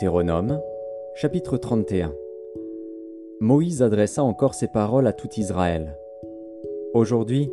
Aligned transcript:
Deutéronome, 0.00 0.62
chapitre 1.14 1.58
31 1.58 2.14
Moïse 3.38 3.82
adressa 3.82 4.24
encore 4.24 4.54
ces 4.54 4.66
paroles 4.66 5.06
à 5.06 5.12
tout 5.12 5.28
Israël. 5.36 5.98
Aujourd'hui, 6.94 7.52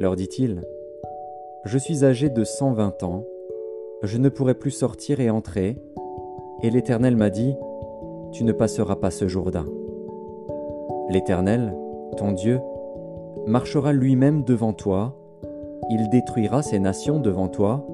leur 0.00 0.16
dit-il, 0.16 0.62
je 1.66 1.76
suis 1.76 2.02
âgé 2.02 2.30
de 2.30 2.44
cent 2.44 2.72
vingt 2.72 3.02
ans, 3.02 3.26
je 4.02 4.16
ne 4.16 4.30
pourrai 4.30 4.54
plus 4.54 4.70
sortir 4.70 5.20
et 5.20 5.28
entrer, 5.28 5.76
et 6.62 6.70
l'Éternel 6.70 7.14
m'a 7.14 7.28
dit, 7.28 7.54
Tu 8.32 8.44
ne 8.44 8.52
passeras 8.52 8.96
pas 8.96 9.10
ce 9.10 9.28
Jourdain. 9.28 9.66
L'Éternel, 11.10 11.76
ton 12.16 12.32
Dieu, 12.32 12.58
marchera 13.46 13.92
lui-même 13.92 14.44
devant 14.44 14.72
toi, 14.72 15.14
il 15.90 16.08
détruira 16.08 16.62
ces 16.62 16.78
nations 16.78 17.20
devant 17.20 17.48
toi, 17.48 17.86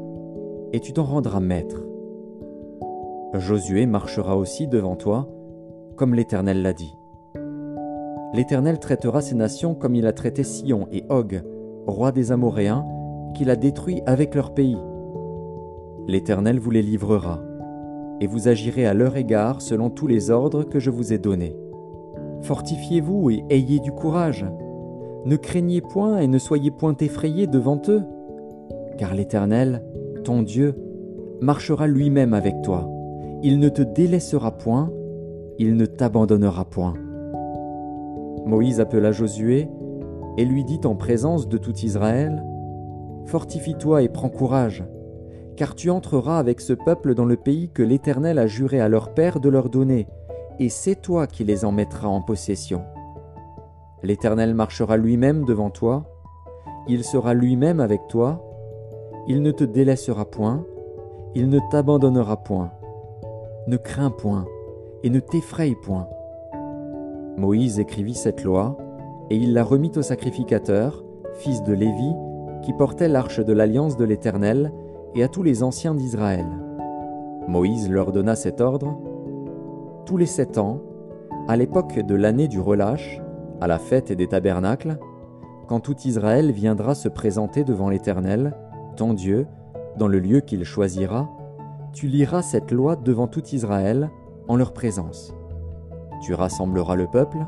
et 0.72 0.78
tu 0.78 0.92
t'en 0.92 1.02
rendras 1.02 1.40
maître. 1.40 1.87
Josué 3.34 3.84
marchera 3.84 4.38
aussi 4.38 4.68
devant 4.68 4.96
toi, 4.96 5.28
comme 5.96 6.14
l'Éternel 6.14 6.62
l'a 6.62 6.72
dit. 6.72 6.96
L'Éternel 8.32 8.78
traitera 8.78 9.20
ces 9.20 9.34
nations 9.34 9.74
comme 9.74 9.94
il 9.94 10.06
a 10.06 10.12
traité 10.12 10.42
Sion 10.42 10.88
et 10.92 11.04
Og, 11.10 11.42
roi 11.86 12.10
des 12.10 12.32
Amoréens, 12.32 12.86
qu'il 13.34 13.50
a 13.50 13.56
détruits 13.56 14.02
avec 14.06 14.34
leur 14.34 14.54
pays. 14.54 14.78
L'Éternel 16.06 16.58
vous 16.58 16.70
les 16.70 16.80
livrera, 16.80 17.40
et 18.20 18.26
vous 18.26 18.48
agirez 18.48 18.86
à 18.86 18.94
leur 18.94 19.16
égard 19.16 19.60
selon 19.60 19.90
tous 19.90 20.06
les 20.06 20.30
ordres 20.30 20.64
que 20.64 20.80
je 20.80 20.90
vous 20.90 21.12
ai 21.12 21.18
donnés. 21.18 21.54
Fortifiez-vous 22.40 23.28
et 23.28 23.44
ayez 23.50 23.78
du 23.80 23.92
courage. 23.92 24.46
Ne 25.26 25.36
craignez 25.36 25.82
point 25.82 26.18
et 26.18 26.28
ne 26.28 26.38
soyez 26.38 26.70
point 26.70 26.96
effrayés 26.98 27.46
devant 27.46 27.80
eux, 27.88 28.04
car 28.96 29.14
l'Éternel, 29.14 29.84
ton 30.24 30.42
Dieu, 30.42 30.74
marchera 31.42 31.86
lui-même 31.86 32.32
avec 32.32 32.62
toi 32.62 32.88
il 33.40 33.60
ne 33.60 33.68
te 33.68 33.82
délaissera 33.82 34.50
point, 34.50 34.90
il 35.58 35.76
ne 35.76 35.86
t'abandonnera 35.86 36.64
point. 36.64 36.94
Moïse 38.46 38.80
appela 38.80 39.12
Josué 39.12 39.68
et 40.36 40.44
lui 40.44 40.64
dit 40.64 40.80
en 40.84 40.96
présence 40.96 41.48
de 41.48 41.56
tout 41.56 41.76
Israël, 41.76 42.42
Fortifie-toi 43.26 44.02
et 44.02 44.08
prends 44.08 44.28
courage, 44.28 44.84
car 45.56 45.76
tu 45.76 45.88
entreras 45.88 46.38
avec 46.38 46.60
ce 46.60 46.72
peuple 46.72 47.14
dans 47.14 47.26
le 47.26 47.36
pays 47.36 47.70
que 47.70 47.82
l'Éternel 47.82 48.40
a 48.40 48.48
juré 48.48 48.80
à 48.80 48.88
leur 48.88 49.14
père 49.14 49.38
de 49.38 49.48
leur 49.48 49.68
donner, 49.68 50.08
et 50.58 50.68
c'est 50.68 50.96
toi 50.96 51.28
qui 51.28 51.44
les 51.44 51.64
en 51.64 51.70
mettras 51.70 52.08
en 52.08 52.22
possession. 52.22 52.82
L'Éternel 54.02 54.54
marchera 54.54 54.96
lui-même 54.96 55.44
devant 55.44 55.70
toi, 55.70 56.04
il 56.88 57.04
sera 57.04 57.34
lui-même 57.34 57.78
avec 57.78 58.00
toi, 58.08 58.44
il 59.28 59.42
ne 59.42 59.52
te 59.52 59.64
délaissera 59.64 60.24
point, 60.24 60.64
il 61.36 61.48
ne 61.50 61.60
t'abandonnera 61.70 62.38
point 62.42 62.72
ne 63.68 63.76
crains 63.76 64.10
point, 64.10 64.46
et 65.02 65.10
ne 65.10 65.20
t'effraie 65.20 65.74
point. 65.82 66.08
Moïse 67.36 67.78
écrivit 67.78 68.14
cette 68.14 68.42
loi, 68.42 68.78
et 69.28 69.36
il 69.36 69.52
la 69.52 69.62
remit 69.62 69.92
au 69.96 70.00
sacrificateur, 70.00 71.04
fils 71.34 71.62
de 71.62 71.74
Lévi, 71.74 72.14
qui 72.62 72.72
portait 72.72 73.08
l'arche 73.08 73.40
de 73.40 73.52
l'alliance 73.52 73.98
de 73.98 74.06
l'Éternel, 74.06 74.72
et 75.14 75.22
à 75.22 75.28
tous 75.28 75.42
les 75.42 75.62
anciens 75.62 75.94
d'Israël. 75.94 76.46
Moïse 77.46 77.90
leur 77.90 78.10
donna 78.10 78.36
cet 78.36 78.62
ordre. 78.62 78.98
Tous 80.06 80.16
les 80.16 80.26
sept 80.26 80.56
ans, 80.56 80.80
à 81.46 81.54
l'époque 81.56 81.98
de 81.98 82.14
l'année 82.14 82.48
du 82.48 82.60
relâche, 82.60 83.20
à 83.60 83.66
la 83.66 83.78
fête 83.78 84.12
des 84.12 84.28
tabernacles, 84.28 84.98
quand 85.66 85.80
tout 85.80 85.96
Israël 86.06 86.52
viendra 86.52 86.94
se 86.94 87.10
présenter 87.10 87.64
devant 87.64 87.90
l'Éternel, 87.90 88.56
ton 88.96 89.12
Dieu, 89.12 89.46
dans 89.98 90.08
le 90.08 90.20
lieu 90.20 90.40
qu'il 90.40 90.64
choisira, 90.64 91.28
tu 91.92 92.06
liras 92.06 92.42
cette 92.42 92.70
loi 92.70 92.96
devant 92.96 93.26
tout 93.26 93.44
Israël 93.52 94.10
en 94.48 94.56
leur 94.56 94.72
présence. 94.72 95.34
Tu 96.22 96.34
rassembleras 96.34 96.96
le 96.96 97.06
peuple, 97.06 97.38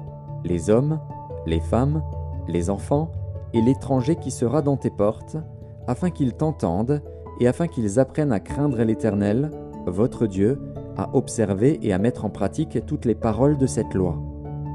les 0.44 0.70
hommes, 0.70 1.00
les 1.46 1.60
femmes, 1.60 2.02
les 2.48 2.70
enfants 2.70 3.12
et 3.52 3.60
l'étranger 3.60 4.16
qui 4.16 4.30
sera 4.30 4.62
dans 4.62 4.76
tes 4.76 4.90
portes, 4.90 5.36
afin 5.86 6.10
qu'ils 6.10 6.34
t'entendent 6.34 7.02
et 7.40 7.48
afin 7.48 7.66
qu'ils 7.66 7.98
apprennent 7.98 8.32
à 8.32 8.40
craindre 8.40 8.82
l'Éternel, 8.82 9.50
votre 9.86 10.26
Dieu, 10.26 10.60
à 10.96 11.14
observer 11.14 11.78
et 11.82 11.92
à 11.92 11.98
mettre 11.98 12.24
en 12.24 12.30
pratique 12.30 12.84
toutes 12.86 13.06
les 13.06 13.14
paroles 13.14 13.56
de 13.56 13.66
cette 13.66 13.94
loi. 13.94 14.18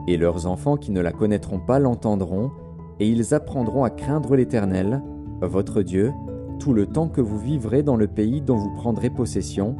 Et 0.07 0.17
leurs 0.17 0.47
enfants 0.47 0.77
qui 0.77 0.91
ne 0.91 1.01
la 1.01 1.11
connaîtront 1.11 1.59
pas 1.59 1.79
l'entendront, 1.79 2.51
et 2.99 3.07
ils 3.07 3.33
apprendront 3.33 3.83
à 3.83 3.89
craindre 3.89 4.35
l'Éternel, 4.35 5.03
votre 5.41 5.81
Dieu, 5.81 6.11
tout 6.59 6.73
le 6.73 6.87
temps 6.87 7.09
que 7.09 7.21
vous 7.21 7.37
vivrez 7.37 7.83
dans 7.83 7.95
le 7.95 8.07
pays 8.07 8.41
dont 8.41 8.55
vous 8.55 8.73
prendrez 8.75 9.09
possession, 9.09 9.75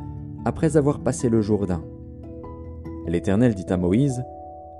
après 0.45 0.77
avoir 0.77 0.99
passé 0.99 1.29
le 1.29 1.41
Jourdain. 1.41 1.83
L'Éternel 3.07 3.55
dit 3.55 3.65
à 3.69 3.77
Moïse, 3.77 4.23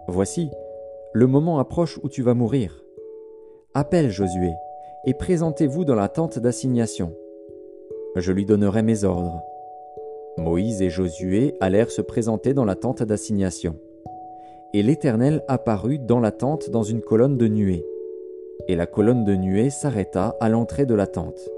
Voici, 0.07 0.49
le 1.13 1.27
moment 1.27 1.59
approche 1.59 1.99
où 2.03 2.09
tu 2.09 2.21
vas 2.21 2.33
mourir. 2.33 2.83
Appelle 3.73 4.09
Josué, 4.09 4.53
et 5.05 5.13
présentez-vous 5.13 5.85
dans 5.85 5.95
la 5.95 6.09
tente 6.09 6.39
d'assignation. 6.39 7.13
Je 8.15 8.31
lui 8.31 8.45
donnerai 8.45 8.81
mes 8.83 9.03
ordres. 9.03 9.41
Moïse 10.37 10.81
et 10.81 10.89
Josué 10.89 11.55
allèrent 11.61 11.91
se 11.91 12.01
présenter 12.01 12.53
dans 12.53 12.65
la 12.65 12.75
tente 12.75 13.03
d'assignation. 13.03 13.75
Et 14.73 14.83
l'Éternel 14.83 15.43
apparut 15.47 15.99
dans 15.99 16.19
la 16.19 16.31
tente 16.31 16.69
dans 16.69 16.83
une 16.83 17.01
colonne 17.01 17.37
de 17.37 17.47
nuée. 17.47 17.85
Et 18.67 18.75
la 18.75 18.85
colonne 18.85 19.23
de 19.23 19.35
nuée 19.35 19.69
s'arrêta 19.69 20.35
à 20.39 20.49
l'entrée 20.49 20.85
de 20.85 20.95
la 20.95 21.07
tente. 21.07 21.49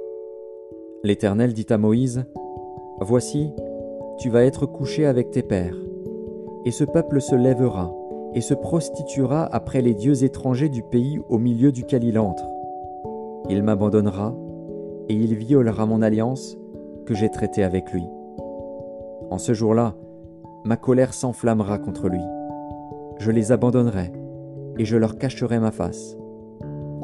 L'Éternel 1.07 1.53
dit 1.53 1.67
à 1.69 1.77
Moïse, 1.77 2.25
Voici, 2.99 3.53
tu 4.17 4.29
vas 4.29 4.43
être 4.43 4.65
couché 4.65 5.05
avec 5.05 5.31
tes 5.31 5.41
pères, 5.41 5.77
et 6.65 6.71
ce 6.71 6.83
peuple 6.83 7.21
se 7.21 7.33
lèvera 7.33 7.95
et 8.33 8.41
se 8.41 8.53
prostituera 8.53 9.45
après 9.55 9.81
les 9.81 9.93
dieux 9.93 10.25
étrangers 10.25 10.67
du 10.67 10.83
pays 10.83 11.17
au 11.29 11.37
milieu 11.37 11.71
duquel 11.71 12.03
il 12.03 12.19
entre. 12.19 12.45
Il 13.49 13.63
m'abandonnera, 13.63 14.35
et 15.07 15.13
il 15.13 15.35
violera 15.35 15.85
mon 15.85 16.01
alliance 16.01 16.57
que 17.05 17.13
j'ai 17.13 17.29
traitée 17.29 17.63
avec 17.63 17.93
lui. 17.93 18.03
En 19.31 19.37
ce 19.37 19.53
jour-là, 19.53 19.95
ma 20.65 20.75
colère 20.75 21.13
s'enflammera 21.13 21.77
contre 21.77 22.09
lui. 22.09 22.23
Je 23.17 23.31
les 23.31 23.53
abandonnerai, 23.53 24.11
et 24.77 24.83
je 24.83 24.97
leur 24.97 25.17
cacherai 25.17 25.57
ma 25.57 25.71
face. 25.71 26.17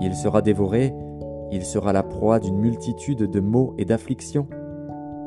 Il 0.02 0.14
sera 0.14 0.42
dévoré, 0.42 0.94
il 1.54 1.64
sera 1.64 1.94
la 1.94 2.02
proie 2.02 2.40
d'une 2.40 2.58
multitude 2.58 3.30
de 3.30 3.40
maux 3.40 3.76
et 3.78 3.86
d'afflictions. 3.86 4.48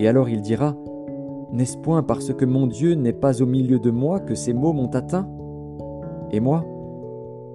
Et 0.00 0.08
alors 0.08 0.28
il 0.28 0.42
dira, 0.42 0.74
N'est-ce 1.52 1.78
point 1.78 2.02
parce 2.02 2.34
que 2.34 2.44
mon 2.44 2.66
Dieu 2.66 2.94
n'est 2.94 3.12
pas 3.12 3.40
au 3.42 3.46
milieu 3.46 3.78
de 3.78 3.92
moi 3.92 4.18
que 4.18 4.34
ces 4.34 4.52
maux 4.52 4.72
m'ont 4.72 4.90
atteint? 4.90 5.28
Et 6.32 6.40
moi, 6.40 6.64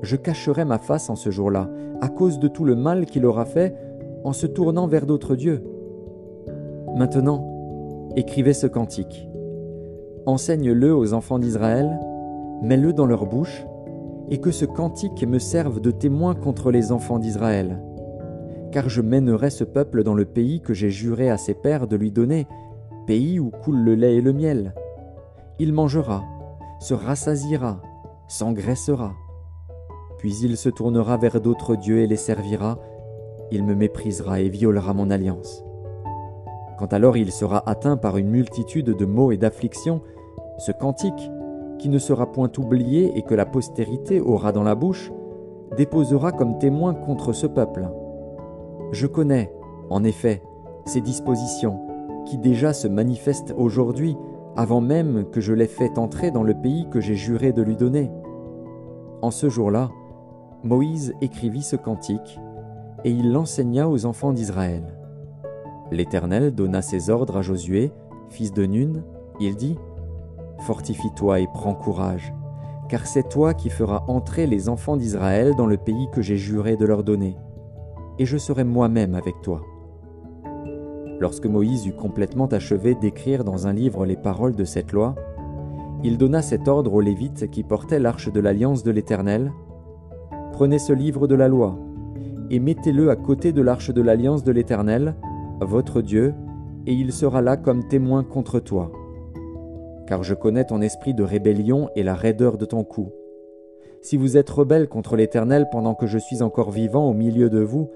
je 0.01 0.15
cacherai 0.15 0.63
ma 0.63 0.77
face 0.77 1.09
en 1.09 1.17
ce 1.17 1.29
jour-là, 1.29 1.69
à 1.99 2.07
cause 2.07 2.39
de 2.39 2.47
tout 2.47 2.63
le 2.63 2.75
mal 2.75 3.05
qu'il 3.05 3.25
aura 3.25 3.43
fait 3.43 3.75
en 4.23 4.31
se 4.31 4.47
tournant 4.47 4.87
vers 4.87 5.05
d'autres 5.05 5.35
dieux. 5.35 5.63
Maintenant, 6.95 7.45
écrivez 8.15 8.53
ce 8.53 8.67
cantique. 8.67 9.27
Enseigne-le 10.25 10.95
aux 10.95 11.13
enfants 11.13 11.39
d'Israël, 11.39 11.99
mets-le 12.61 12.93
dans 12.93 13.05
leur 13.05 13.25
bouche, 13.25 13.65
et 14.29 14.39
que 14.39 14.51
ce 14.51 14.63
cantique 14.63 15.27
me 15.27 15.39
serve 15.39 15.81
de 15.81 15.91
témoin 15.91 16.35
contre 16.35 16.71
les 16.71 16.93
enfants 16.93 17.19
d'Israël 17.19 17.81
car 18.71 18.89
je 18.89 19.01
mènerai 19.01 19.49
ce 19.49 19.63
peuple 19.63 20.03
dans 20.03 20.13
le 20.13 20.25
pays 20.25 20.61
que 20.61 20.73
j'ai 20.73 20.89
juré 20.89 21.29
à 21.29 21.37
ses 21.37 21.53
pères 21.53 21.87
de 21.87 21.95
lui 21.95 22.11
donner, 22.11 22.47
pays 23.05 23.39
où 23.39 23.49
coule 23.49 23.79
le 23.79 23.95
lait 23.95 24.15
et 24.15 24.21
le 24.21 24.33
miel. 24.33 24.73
Il 25.59 25.73
mangera, 25.73 26.23
se 26.79 26.93
rassasiera, 26.93 27.81
s'engraissera. 28.27 29.13
Puis 30.17 30.35
il 30.43 30.57
se 30.57 30.69
tournera 30.69 31.17
vers 31.17 31.41
d'autres 31.41 31.75
dieux 31.75 31.99
et 31.99 32.07
les 32.07 32.15
servira, 32.15 32.79
il 33.51 33.63
me 33.63 33.75
méprisera 33.75 34.39
et 34.39 34.49
violera 34.49 34.93
mon 34.93 35.09
alliance. 35.09 35.63
Quand 36.79 36.93
alors 36.93 37.17
il 37.17 37.31
sera 37.31 37.69
atteint 37.69 37.97
par 37.97 38.17
une 38.17 38.29
multitude 38.29 38.95
de 38.95 39.05
maux 39.05 39.31
et 39.31 39.37
d'afflictions, 39.37 40.01
ce 40.57 40.71
cantique, 40.71 41.29
qui 41.77 41.89
ne 41.89 41.99
sera 41.99 42.31
point 42.31 42.51
oublié 42.57 43.11
et 43.15 43.23
que 43.23 43.33
la 43.33 43.45
postérité 43.45 44.21
aura 44.21 44.51
dans 44.51 44.63
la 44.63 44.75
bouche, 44.75 45.11
déposera 45.77 46.31
comme 46.31 46.59
témoin 46.59 46.93
contre 46.93 47.33
ce 47.33 47.47
peuple. 47.47 47.87
Je 48.91 49.07
connais, 49.07 49.51
en 49.89 50.03
effet, 50.03 50.41
ces 50.85 50.99
dispositions 50.99 51.79
qui 52.25 52.37
déjà 52.37 52.73
se 52.73 52.87
manifestent 52.87 53.53
aujourd'hui 53.57 54.17
avant 54.57 54.81
même 54.81 55.25
que 55.31 55.39
je 55.39 55.53
l'aie 55.53 55.67
fait 55.67 55.97
entrer 55.97 56.29
dans 56.29 56.43
le 56.43 56.53
pays 56.53 56.87
que 56.89 56.99
j'ai 56.99 57.15
juré 57.15 57.53
de 57.53 57.61
lui 57.61 57.77
donner. 57.77 58.11
En 59.21 59.31
ce 59.31 59.47
jour-là, 59.47 59.89
Moïse 60.63 61.13
écrivit 61.21 61.63
ce 61.63 61.77
cantique, 61.77 62.39
et 63.05 63.11
il 63.11 63.31
l'enseigna 63.31 63.89
aux 63.89 64.05
enfants 64.05 64.33
d'Israël. 64.33 64.83
L'Éternel 65.89 66.53
donna 66.53 66.81
ses 66.81 67.09
ordres 67.09 67.37
à 67.37 67.41
Josué, 67.41 67.91
fils 68.29 68.51
de 68.51 68.65
Nun, 68.65 69.03
il 69.39 69.55
dit, 69.55 69.77
Fortifie-toi 70.59 71.39
et 71.39 71.47
prends 71.53 71.73
courage, 71.73 72.33
car 72.89 73.07
c'est 73.07 73.29
toi 73.29 73.53
qui 73.53 73.69
feras 73.69 74.03
entrer 74.07 74.47
les 74.47 74.69
enfants 74.69 74.97
d'Israël 74.97 75.55
dans 75.55 75.65
le 75.65 75.77
pays 75.77 76.09
que 76.11 76.21
j'ai 76.21 76.37
juré 76.37 76.75
de 76.75 76.85
leur 76.85 77.03
donner 77.03 77.37
et 78.19 78.25
je 78.25 78.37
serai 78.37 78.63
moi-même 78.63 79.15
avec 79.15 79.41
toi. 79.41 79.61
Lorsque 81.19 81.45
Moïse 81.45 81.85
eut 81.85 81.93
complètement 81.93 82.47
achevé 82.47 82.95
d'écrire 82.95 83.43
dans 83.43 83.67
un 83.67 83.73
livre 83.73 84.05
les 84.05 84.15
paroles 84.15 84.55
de 84.55 84.65
cette 84.65 84.91
loi, 84.91 85.15
il 86.03 86.17
donna 86.17 86.41
cet 86.41 86.67
ordre 86.67 86.93
aux 86.93 87.01
Lévites 87.01 87.51
qui 87.51 87.63
portaient 87.63 87.99
l'arche 87.99 88.31
de 88.31 88.39
l'alliance 88.39 88.83
de 88.83 88.89
l'Éternel. 88.89 89.51
Prenez 90.51 90.79
ce 90.79 90.93
livre 90.93 91.27
de 91.27 91.35
la 91.35 91.47
loi, 91.47 91.77
et 92.49 92.59
mettez-le 92.59 93.11
à 93.11 93.15
côté 93.15 93.53
de 93.53 93.61
l'arche 93.61 93.91
de 93.91 94.01
l'alliance 94.01 94.43
de 94.43 94.51
l'Éternel, 94.51 95.15
votre 95.61 96.01
Dieu, 96.01 96.33
et 96.87 96.93
il 96.93 97.13
sera 97.13 97.41
là 97.41 97.55
comme 97.55 97.87
témoin 97.87 98.23
contre 98.23 98.59
toi. 98.59 98.91
Car 100.07 100.23
je 100.23 100.33
connais 100.33 100.65
ton 100.65 100.81
esprit 100.81 101.13
de 101.13 101.23
rébellion 101.23 101.89
et 101.95 102.01
la 102.01 102.15
raideur 102.15 102.57
de 102.57 102.65
ton 102.65 102.83
cou. 102.83 103.11
Si 104.01 104.17
vous 104.17 104.35
êtes 104.35 104.49
rebelle 104.49 104.89
contre 104.89 105.15
l'Éternel 105.15 105.67
pendant 105.71 105.93
que 105.93 106.07
je 106.07 106.17
suis 106.17 106.41
encore 106.41 106.71
vivant 106.71 107.07
au 107.07 107.13
milieu 107.13 107.51
de 107.51 107.59
vous, 107.59 107.91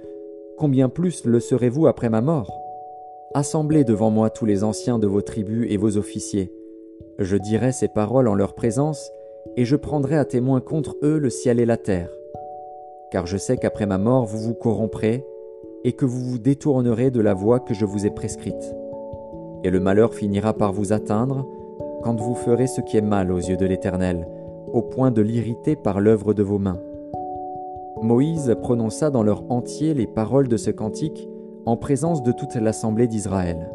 combien 0.57 0.89
plus 0.89 1.25
le 1.25 1.39
serez-vous 1.39 1.87
après 1.87 2.09
ma 2.09 2.21
mort? 2.21 2.51
Assemblez 3.33 3.83
devant 3.83 4.09
moi 4.09 4.29
tous 4.29 4.45
les 4.45 4.63
anciens 4.63 4.99
de 4.99 5.07
vos 5.07 5.21
tribus 5.21 5.67
et 5.69 5.77
vos 5.77 5.97
officiers. 5.97 6.53
Je 7.19 7.35
dirai 7.37 7.71
ces 7.71 7.87
paroles 7.87 8.27
en 8.27 8.35
leur 8.35 8.53
présence, 8.53 9.11
et 9.57 9.65
je 9.65 9.75
prendrai 9.75 10.17
à 10.17 10.25
témoin 10.25 10.61
contre 10.61 10.95
eux 11.03 11.17
le 11.17 11.29
ciel 11.29 11.59
et 11.59 11.65
la 11.65 11.77
terre. 11.77 12.09
Car 13.11 13.25
je 13.25 13.37
sais 13.37 13.57
qu'après 13.57 13.85
ma 13.85 13.97
mort 13.97 14.25
vous 14.25 14.39
vous 14.39 14.53
corromprez, 14.53 15.25
et 15.83 15.93
que 15.93 16.05
vous 16.05 16.21
vous 16.21 16.39
détournerez 16.39 17.11
de 17.11 17.21
la 17.21 17.33
voie 17.33 17.59
que 17.59 17.73
je 17.73 17.85
vous 17.85 18.05
ai 18.05 18.09
prescrite. 18.09 18.75
Et 19.63 19.69
le 19.69 19.79
malheur 19.79 20.13
finira 20.13 20.53
par 20.53 20.73
vous 20.73 20.93
atteindre, 20.93 21.47
quand 22.03 22.19
vous 22.19 22.35
ferez 22.35 22.67
ce 22.67 22.81
qui 22.81 22.97
est 22.97 23.01
mal 23.01 23.31
aux 23.31 23.37
yeux 23.39 23.57
de 23.57 23.65
l'Éternel, 23.65 24.27
au 24.71 24.81
point 24.81 25.11
de 25.11 25.21
l'irriter 25.21 25.75
par 25.75 25.99
l'œuvre 25.99 26.33
de 26.33 26.43
vos 26.43 26.59
mains. 26.59 26.81
Moïse 28.01 28.55
prononça 28.61 29.09
dans 29.09 29.23
leur 29.23 29.49
entier 29.51 29.93
les 29.93 30.07
paroles 30.07 30.47
de 30.47 30.57
ce 30.57 30.69
cantique, 30.69 31.27
en 31.65 31.77
présence 31.77 32.21
de 32.23 32.31
toute 32.31 32.55
l'assemblée 32.55 33.07
d'Israël. 33.07 33.69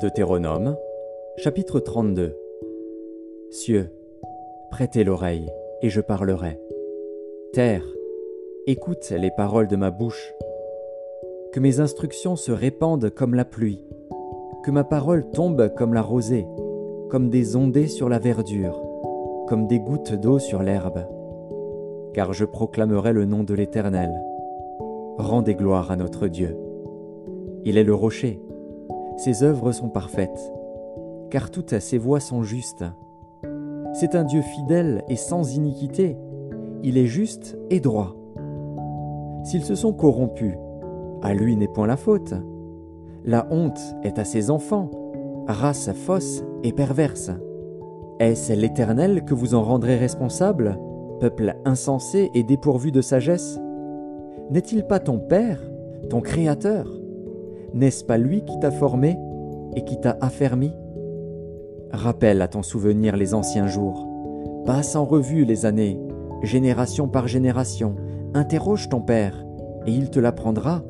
Deutéronome, 0.00 0.76
chapitre 1.36 1.80
32 1.80 2.36
Cieux, 3.50 3.90
prêtez 4.70 5.04
l'oreille, 5.04 5.50
et 5.82 5.90
je 5.90 6.00
parlerai. 6.00 6.60
Terre, 7.52 7.84
écoute 8.66 9.10
les 9.10 9.30
paroles 9.30 9.68
de 9.68 9.76
ma 9.76 9.90
bouche. 9.90 10.32
Que 11.52 11.60
mes 11.60 11.80
instructions 11.80 12.36
se 12.36 12.52
répandent 12.52 13.10
comme 13.10 13.34
la 13.34 13.44
pluie, 13.44 13.84
que 14.62 14.70
ma 14.70 14.84
parole 14.84 15.30
tombe 15.30 15.72
comme 15.74 15.94
la 15.94 16.02
rosée 16.02 16.46
comme 17.08 17.30
des 17.30 17.56
ondées 17.56 17.86
sur 17.86 18.08
la 18.08 18.18
verdure, 18.18 18.82
comme 19.46 19.66
des 19.66 19.80
gouttes 19.80 20.14
d'eau 20.14 20.38
sur 20.38 20.62
l'herbe. 20.62 21.06
Car 22.12 22.32
je 22.32 22.44
proclamerai 22.44 23.12
le 23.12 23.24
nom 23.24 23.44
de 23.44 23.54
l'Éternel. 23.54 24.12
Rendez 25.16 25.54
gloire 25.54 25.90
à 25.90 25.96
notre 25.96 26.28
Dieu. 26.28 26.56
Il 27.64 27.78
est 27.78 27.84
le 27.84 27.94
rocher. 27.94 28.40
Ses 29.16 29.42
œuvres 29.42 29.72
sont 29.72 29.88
parfaites, 29.88 30.52
car 31.30 31.50
toutes 31.50 31.78
ses 31.78 31.98
voies 31.98 32.20
sont 32.20 32.42
justes. 32.42 32.84
C'est 33.94 34.14
un 34.14 34.24
Dieu 34.24 34.42
fidèle 34.42 35.02
et 35.08 35.16
sans 35.16 35.56
iniquité. 35.56 36.16
Il 36.82 36.98
est 36.98 37.06
juste 37.06 37.58
et 37.70 37.80
droit. 37.80 38.14
S'ils 39.44 39.64
se 39.64 39.74
sont 39.74 39.92
corrompus, 39.92 40.54
à 41.22 41.34
lui 41.34 41.56
n'est 41.56 41.68
point 41.68 41.86
la 41.86 41.96
faute. 41.96 42.34
La 43.28 43.46
honte 43.50 43.78
est 44.04 44.18
à 44.18 44.24
ses 44.24 44.50
enfants 44.50 44.90
race 45.48 45.90
fausse 45.92 46.42
et 46.64 46.72
perverse. 46.72 47.30
Est-ce 48.20 48.54
l'Éternel 48.54 49.26
que 49.26 49.34
vous 49.34 49.54
en 49.54 49.62
rendrez 49.62 49.96
responsable, 49.96 50.78
peuple 51.20 51.54
insensé 51.66 52.30
et 52.32 52.42
dépourvu 52.42 52.90
de 52.90 53.02
sagesse? 53.02 53.60
N'est-il 54.50 54.86
pas 54.86 54.98
ton 54.98 55.18
Père, 55.18 55.60
ton 56.08 56.22
Créateur? 56.22 56.90
N'est-ce 57.74 58.02
pas 58.02 58.16
lui 58.16 58.46
qui 58.46 58.58
t'a 58.60 58.70
formé 58.70 59.18
et 59.76 59.84
qui 59.84 60.00
t'a 60.00 60.16
affermi? 60.22 60.72
Rappelle 61.92 62.40
à 62.40 62.48
ton 62.48 62.62
souvenir 62.62 63.14
les 63.18 63.34
anciens 63.34 63.66
jours, 63.66 64.08
passe 64.64 64.96
en 64.96 65.04
revue 65.04 65.44
les 65.44 65.66
années, 65.66 66.00
génération 66.42 67.08
par 67.08 67.28
génération, 67.28 67.94
interroge 68.32 68.88
ton 68.88 69.02
Père, 69.02 69.44
et 69.84 69.92
il 69.92 70.08
te 70.08 70.18
l'apprendra, 70.18 70.82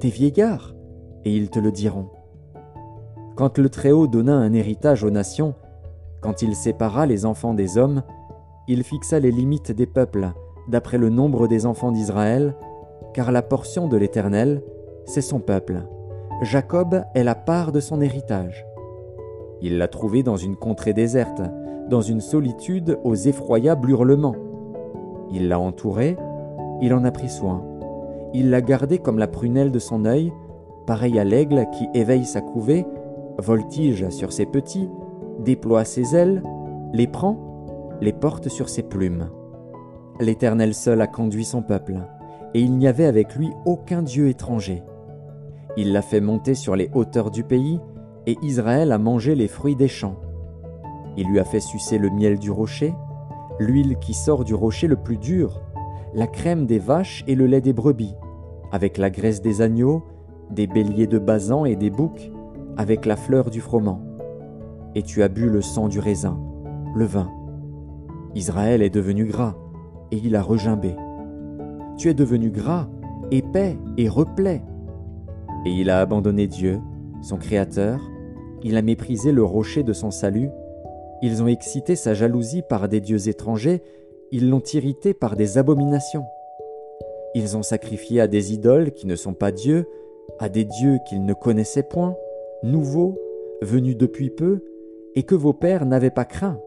tes 0.00 0.08
vieillards, 0.08 0.71
et 1.24 1.34
ils 1.34 1.50
te 1.50 1.58
le 1.58 1.72
diront. 1.72 2.08
Quand 3.36 3.58
le 3.58 3.68
Très-Haut 3.68 4.06
donna 4.06 4.34
un 4.34 4.52
héritage 4.52 5.04
aux 5.04 5.10
nations, 5.10 5.54
quand 6.20 6.42
il 6.42 6.54
sépara 6.54 7.06
les 7.06 7.24
enfants 7.26 7.54
des 7.54 7.78
hommes, 7.78 8.02
il 8.68 8.84
fixa 8.84 9.18
les 9.18 9.30
limites 9.30 9.72
des 9.72 9.86
peuples 9.86 10.32
d'après 10.68 10.98
le 10.98 11.08
nombre 11.08 11.48
des 11.48 11.66
enfants 11.66 11.92
d'Israël, 11.92 12.54
car 13.14 13.32
la 13.32 13.42
portion 13.42 13.88
de 13.88 13.96
l'Éternel, 13.96 14.62
c'est 15.04 15.20
son 15.20 15.40
peuple. 15.40 15.82
Jacob 16.42 17.02
est 17.14 17.24
la 17.24 17.34
part 17.34 17.72
de 17.72 17.80
son 17.80 18.00
héritage. 18.00 18.64
Il 19.60 19.78
l'a 19.78 19.88
trouvé 19.88 20.22
dans 20.22 20.36
une 20.36 20.56
contrée 20.56 20.92
déserte, 20.92 21.42
dans 21.88 22.00
une 22.00 22.20
solitude 22.20 22.98
aux 23.04 23.14
effroyables 23.14 23.90
hurlements. 23.90 24.36
Il 25.30 25.48
l'a 25.48 25.58
entouré, 25.58 26.16
il 26.80 26.94
en 26.94 27.04
a 27.04 27.10
pris 27.10 27.28
soin. 27.28 27.64
Il 28.34 28.50
l'a 28.50 28.60
gardé 28.60 28.98
comme 28.98 29.18
la 29.18 29.28
prunelle 29.28 29.70
de 29.70 29.78
son 29.78 30.04
œil, 30.04 30.32
pareil 30.86 31.18
à 31.18 31.24
l'aigle 31.24 31.66
qui 31.72 31.88
éveille 31.94 32.24
sa 32.24 32.40
couvée 32.40 32.86
voltige 33.38 34.08
sur 34.10 34.32
ses 34.32 34.46
petits, 34.46 34.88
déploie 35.40 35.84
ses 35.84 36.14
ailes, 36.14 36.42
les 36.92 37.06
prend, 37.06 37.38
les 38.00 38.12
porte 38.12 38.48
sur 38.48 38.68
ses 38.68 38.82
plumes. 38.82 39.30
L'Éternel 40.20 40.74
seul 40.74 41.00
a 41.00 41.06
conduit 41.06 41.44
son 41.44 41.62
peuple, 41.62 42.00
et 42.54 42.60
il 42.60 42.76
n'y 42.76 42.86
avait 42.86 43.06
avec 43.06 43.34
lui 43.34 43.50
aucun 43.64 44.02
Dieu 44.02 44.28
étranger. 44.28 44.82
Il 45.76 45.92
l'a 45.92 46.02
fait 46.02 46.20
monter 46.20 46.54
sur 46.54 46.76
les 46.76 46.90
hauteurs 46.92 47.30
du 47.30 47.44
pays, 47.44 47.80
et 48.26 48.36
Israël 48.42 48.92
a 48.92 48.98
mangé 48.98 49.34
les 49.34 49.48
fruits 49.48 49.76
des 49.76 49.88
champs. 49.88 50.16
Il 51.16 51.28
lui 51.28 51.40
a 51.40 51.44
fait 51.44 51.60
sucer 51.60 51.98
le 51.98 52.10
miel 52.10 52.38
du 52.38 52.50
rocher, 52.50 52.94
l'huile 53.58 53.96
qui 53.98 54.14
sort 54.14 54.44
du 54.44 54.54
rocher 54.54 54.86
le 54.86 54.96
plus 54.96 55.16
dur, 55.16 55.62
la 56.14 56.26
crème 56.26 56.66
des 56.66 56.78
vaches 56.78 57.24
et 57.26 57.34
le 57.34 57.46
lait 57.46 57.60
des 57.60 57.72
brebis, 57.72 58.14
avec 58.70 58.98
la 58.98 59.10
graisse 59.10 59.40
des 59.40 59.62
agneaux, 59.62 60.02
des 60.52 60.66
béliers 60.66 61.06
de 61.06 61.18
Bazan 61.18 61.64
et 61.64 61.76
des 61.76 61.90
boucs, 61.90 62.30
avec 62.76 63.06
la 63.06 63.16
fleur 63.16 63.50
du 63.50 63.60
froment, 63.60 64.00
et 64.94 65.02
tu 65.02 65.22
as 65.22 65.28
bu 65.28 65.48
le 65.48 65.60
sang 65.62 65.88
du 65.88 65.98
raisin, 65.98 66.38
le 66.94 67.04
vin. 67.04 67.30
Israël 68.34 68.82
est 68.82 68.90
devenu 68.90 69.24
gras, 69.24 69.54
et 70.10 70.16
il 70.22 70.36
a 70.36 70.42
regimbé. 70.42 70.94
Tu 71.96 72.08
es 72.08 72.14
devenu 72.14 72.50
gras, 72.50 72.88
épais 73.30 73.76
et 73.96 74.08
replet. 74.08 74.62
Et 75.64 75.70
il 75.70 75.90
a 75.90 76.00
abandonné 76.00 76.46
Dieu, 76.46 76.80
son 77.22 77.36
Créateur, 77.36 78.00
il 78.62 78.76
a 78.76 78.82
méprisé 78.82 79.32
le 79.32 79.44
rocher 79.44 79.82
de 79.82 79.92
son 79.92 80.10
salut, 80.10 80.50
ils 81.22 81.42
ont 81.42 81.46
excité 81.46 81.94
sa 81.94 82.14
jalousie 82.14 82.62
par 82.62 82.88
des 82.88 83.00
dieux 83.00 83.28
étrangers, 83.28 83.82
ils 84.32 84.48
l'ont 84.48 84.62
irrité 84.72 85.14
par 85.14 85.36
des 85.36 85.56
abominations. 85.56 86.24
Ils 87.34 87.56
ont 87.56 87.62
sacrifié 87.62 88.20
à 88.20 88.26
des 88.26 88.52
idoles 88.52 88.92
qui 88.92 89.06
ne 89.06 89.16
sont 89.16 89.34
pas 89.34 89.52
dieux, 89.52 89.86
à 90.42 90.48
des 90.48 90.64
dieux 90.64 90.98
qu'ils 91.06 91.24
ne 91.24 91.34
connaissaient 91.34 91.84
point, 91.84 92.16
nouveau, 92.64 93.16
venu 93.62 93.94
depuis 93.94 94.28
peu, 94.28 94.58
et 95.14 95.22
que 95.22 95.36
vos 95.36 95.52
pères 95.52 95.86
n'avaient 95.86 96.10
pas 96.10 96.24
craint. 96.24 96.60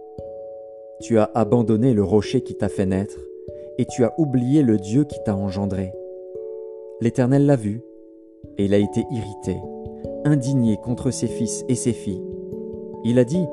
Tu 1.02 1.20
as 1.20 1.30
abandonné 1.36 1.94
le 1.94 2.04
rocher 2.04 2.42
qui 2.42 2.56
t'a 2.56 2.70
fait 2.70 2.86
naître, 2.86 3.20
et 3.78 3.86
tu 3.86 4.06
as 4.06 4.14
oublié 4.18 4.64
le 4.64 4.78
Dieu 4.78 5.04
qui 5.04 5.22
t'a 5.26 5.36
engendré. 5.36 5.92
L'Éternel 7.02 7.46
l'a 7.46 7.58
vu, 7.58 7.82
et 8.58 8.66
il 8.66 8.74
a 8.74 8.78
été 8.78 9.04
irrité, 9.12 9.58
indigné 10.24 10.78
contre 10.78 11.12
ses 11.12 11.28
fils 11.28 11.66
et 11.68 11.76
ses 11.76 11.92
filles. 11.92 12.24
Il 13.04 13.20
a 13.20 13.26
dit, 13.26 13.46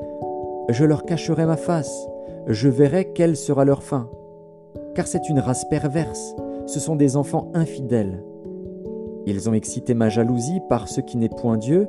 Je 0.69 0.85
leur 0.85 1.05
cacherai 1.05 1.47
ma 1.47 1.57
face, 1.57 2.07
je 2.47 2.69
verrai 2.69 3.13
quelle 3.13 3.37
sera 3.37 3.65
leur 3.65 3.83
fin. 3.83 4.09
Car 4.95 5.09
c'est 5.09 5.29
une 5.29 5.41
race 5.41 5.65
perverse, 5.69 6.37
ce 6.67 6.79
sont 6.79 6.95
des 6.95 7.17
enfants 7.17 7.51
infidèles. 7.55 8.23
Ils 9.27 9.49
ont 9.49 9.55
excité 9.55 9.95
ma 9.95 10.09
jalousie 10.09 10.61
par 10.69 10.89
ce 10.89 11.01
qui 11.01 11.17
n'est 11.17 11.29
point 11.29 11.57
Dieu, 11.57 11.89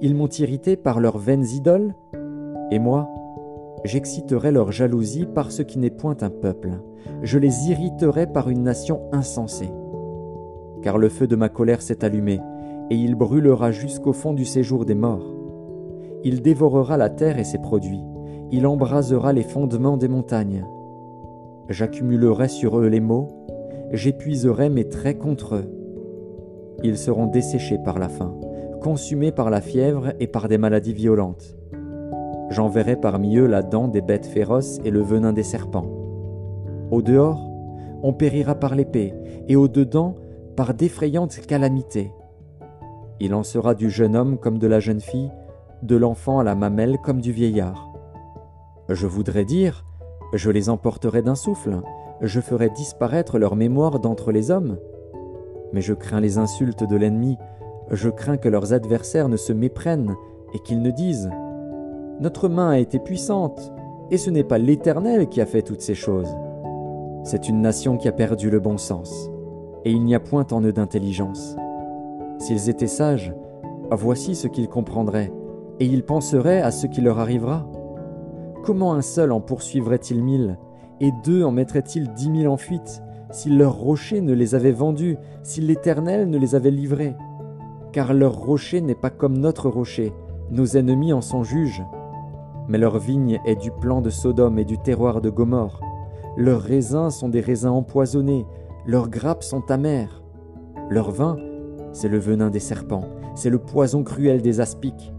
ils 0.00 0.14
m'ont 0.14 0.28
irrité 0.28 0.76
par 0.76 0.98
leurs 0.98 1.18
vaines 1.18 1.46
idoles, 1.46 1.94
et 2.70 2.78
moi, 2.78 3.08
j'exciterai 3.84 4.50
leur 4.50 4.72
jalousie 4.72 5.26
par 5.26 5.52
ce 5.52 5.62
qui 5.62 5.78
n'est 5.78 5.90
point 5.90 6.16
un 6.20 6.30
peuple, 6.30 6.72
je 7.22 7.38
les 7.38 7.70
irriterai 7.70 8.26
par 8.26 8.50
une 8.50 8.64
nation 8.64 9.02
insensée. 9.12 9.70
Car 10.82 10.98
le 10.98 11.08
feu 11.08 11.26
de 11.26 11.36
ma 11.36 11.48
colère 11.48 11.80
s'est 11.80 12.04
allumé, 12.04 12.40
et 12.90 12.96
il 12.96 13.14
brûlera 13.14 13.70
jusqu'au 13.70 14.12
fond 14.12 14.34
du 14.34 14.44
séjour 14.44 14.84
des 14.84 14.94
morts. 14.94 15.34
Il 16.24 16.42
dévorera 16.42 16.96
la 16.96 17.08
terre 17.08 17.38
et 17.38 17.44
ses 17.44 17.58
produits, 17.58 18.02
il 18.50 18.66
embrasera 18.66 19.32
les 19.32 19.42
fondements 19.42 19.96
des 19.96 20.08
montagnes. 20.08 20.66
J'accumulerai 21.68 22.48
sur 22.48 22.78
eux 22.78 22.88
les 22.88 23.00
maux, 23.00 23.28
j'épuiserai 23.92 24.68
mes 24.70 24.88
traits 24.88 25.18
contre 25.18 25.54
eux. 25.54 25.83
Ils 26.82 26.98
seront 26.98 27.26
desséchés 27.26 27.78
par 27.78 27.98
la 27.98 28.08
faim 28.08 28.34
consumés 28.84 29.32
par 29.32 29.48
la 29.48 29.62
fièvre 29.62 30.12
et 30.20 30.26
par 30.26 30.46
des 30.46 30.58
maladies 30.58 30.92
violentes. 30.92 31.56
J'enverrai 32.50 32.96
parmi 32.96 33.38
eux 33.38 33.46
la 33.46 33.62
dent 33.62 33.88
des 33.88 34.02
bêtes 34.02 34.26
féroces 34.26 34.78
et 34.84 34.90
le 34.90 35.00
venin 35.00 35.32
des 35.32 35.42
serpents. 35.42 35.86
Au 36.90 37.00
dehors, 37.00 37.50
on 38.02 38.12
périra 38.12 38.56
par 38.56 38.74
l'épée, 38.74 39.14
et 39.48 39.56
au 39.56 39.68
dedans, 39.68 40.16
par 40.54 40.74
d'effrayantes 40.74 41.40
calamités. 41.46 42.12
Il 43.20 43.34
en 43.34 43.42
sera 43.42 43.74
du 43.74 43.88
jeune 43.88 44.14
homme 44.14 44.36
comme 44.36 44.58
de 44.58 44.66
la 44.66 44.80
jeune 44.80 45.00
fille, 45.00 45.32
de 45.82 45.96
l'enfant 45.96 46.38
à 46.38 46.44
la 46.44 46.54
mamelle 46.54 46.98
comme 47.02 47.22
du 47.22 47.32
vieillard. 47.32 47.90
Je 48.90 49.06
voudrais 49.06 49.46
dire, 49.46 49.86
je 50.34 50.50
les 50.50 50.68
emporterai 50.68 51.22
d'un 51.22 51.36
souffle, 51.36 51.80
je 52.20 52.40
ferai 52.42 52.68
disparaître 52.68 53.38
leur 53.38 53.56
mémoire 53.56 53.98
d'entre 53.98 54.30
les 54.30 54.50
hommes. 54.50 54.76
Mais 55.74 55.80
je 55.80 55.92
crains 55.92 56.20
les 56.20 56.38
insultes 56.38 56.84
de 56.84 56.94
l'ennemi, 56.94 57.36
je 57.90 58.08
crains 58.08 58.36
que 58.36 58.48
leurs 58.48 58.72
adversaires 58.72 59.28
ne 59.28 59.36
se 59.36 59.52
méprennent 59.52 60.14
et 60.54 60.60
qu'ils 60.60 60.80
ne 60.80 60.92
disent⁇ 60.92 61.26
Notre 62.20 62.48
main 62.48 62.70
a 62.70 62.78
été 62.78 63.00
puissante, 63.00 63.72
et 64.12 64.16
ce 64.16 64.30
n'est 64.30 64.44
pas 64.44 64.58
l'Éternel 64.58 65.28
qui 65.28 65.40
a 65.40 65.46
fait 65.46 65.62
toutes 65.62 65.80
ces 65.80 65.96
choses. 65.96 66.32
C'est 67.24 67.48
une 67.48 67.60
nation 67.60 67.96
qui 67.96 68.06
a 68.06 68.12
perdu 68.12 68.50
le 68.50 68.60
bon 68.60 68.78
sens, 68.78 69.28
et 69.84 69.90
il 69.90 70.04
n'y 70.04 70.14
a 70.14 70.20
point 70.20 70.46
en 70.52 70.60
eux 70.60 70.72
d'intelligence. 70.72 71.56
S'ils 72.38 72.70
étaient 72.70 72.86
sages, 72.86 73.34
voici 73.90 74.36
ce 74.36 74.46
qu'ils 74.46 74.68
comprendraient, 74.68 75.32
et 75.80 75.86
ils 75.86 76.04
penseraient 76.04 76.62
à 76.62 76.70
ce 76.70 76.86
qui 76.86 77.00
leur 77.00 77.18
arrivera. 77.18 77.66
Comment 78.62 78.94
un 78.94 79.02
seul 79.02 79.32
en 79.32 79.40
poursuivrait-il 79.40 80.22
mille, 80.22 80.56
et 81.00 81.10
deux 81.24 81.42
en 81.42 81.50
mettraient-ils 81.50 82.12
dix 82.12 82.30
mille 82.30 82.46
en 82.46 82.56
fuite, 82.56 83.02
si 83.34 83.50
leur 83.50 83.74
rocher 83.74 84.20
ne 84.20 84.32
les 84.32 84.54
avait 84.54 84.70
vendus, 84.70 85.16
si 85.42 85.60
l'Éternel 85.60 86.30
ne 86.30 86.38
les 86.38 86.54
avait 86.54 86.70
livrés 86.70 87.16
Car 87.92 88.14
leur 88.14 88.36
rocher 88.36 88.80
n'est 88.80 88.94
pas 88.94 89.10
comme 89.10 89.38
notre 89.38 89.68
rocher, 89.68 90.12
nos 90.52 90.76
ennemis 90.76 91.12
en 91.12 91.20
sont 91.20 91.42
juges. 91.42 91.82
Mais 92.68 92.78
leur 92.78 92.96
vigne 92.98 93.40
est 93.44 93.56
du 93.56 93.72
plan 93.72 94.00
de 94.02 94.08
Sodome 94.08 94.60
et 94.60 94.64
du 94.64 94.78
terroir 94.78 95.20
de 95.20 95.30
Gomorre. 95.30 95.80
Leurs 96.36 96.60
raisins 96.60 97.10
sont 97.10 97.28
des 97.28 97.40
raisins 97.40 97.70
empoisonnés, 97.70 98.46
leurs 98.86 99.10
grappes 99.10 99.42
sont 99.42 99.68
amères. 99.68 100.22
Leur 100.88 101.10
vin, 101.10 101.36
c'est 101.92 102.08
le 102.08 102.18
venin 102.18 102.50
des 102.50 102.60
serpents, 102.60 103.04
c'est 103.34 103.50
le 103.50 103.58
poison 103.58 104.04
cruel 104.04 104.42
des 104.42 104.60
aspics. 104.60 105.12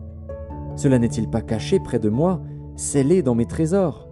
Cela 0.77 0.99
n'est-il 0.99 1.29
pas 1.29 1.41
caché 1.41 1.81
près 1.81 1.99
de 1.99 2.09
moi, 2.09 2.39
scellé 2.77 3.23
dans 3.23 3.35
mes 3.35 3.45
trésors? 3.45 4.07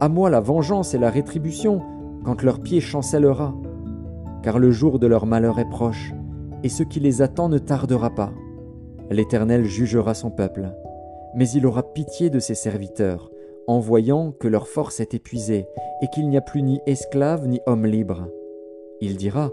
À 0.00 0.08
moi 0.08 0.30
la 0.30 0.40
vengeance 0.40 0.94
et 0.94 0.98
la 0.98 1.10
rétribution, 1.10 1.82
quand 2.24 2.42
leur 2.42 2.60
pied 2.60 2.80
chancellera. 2.80 3.54
Car 4.42 4.58
le 4.58 4.70
jour 4.70 4.98
de 4.98 5.06
leur 5.06 5.26
malheur 5.26 5.58
est 5.58 5.68
proche, 5.68 6.12
et 6.62 6.68
ce 6.68 6.82
qui 6.82 7.00
les 7.00 7.22
attend 7.22 7.48
ne 7.48 7.58
tardera 7.58 8.10
pas. 8.10 8.32
L'Éternel 9.10 9.64
jugera 9.64 10.14
son 10.14 10.30
peuple 10.30 10.70
mais 11.34 11.48
il 11.50 11.66
aura 11.66 11.82
pitié 11.82 12.30
de 12.30 12.38
ses 12.38 12.54
serviteurs, 12.54 13.30
en 13.66 13.78
voyant 13.78 14.32
que 14.32 14.48
leur 14.48 14.68
force 14.68 15.00
est 15.00 15.14
épuisée 15.14 15.66
et 16.02 16.08
qu'il 16.08 16.28
n'y 16.28 16.36
a 16.36 16.40
plus 16.40 16.62
ni 16.62 16.80
esclaves 16.86 17.46
ni 17.46 17.60
hommes 17.66 17.86
libres. 17.86 18.28
Il 19.00 19.16
dira 19.16 19.50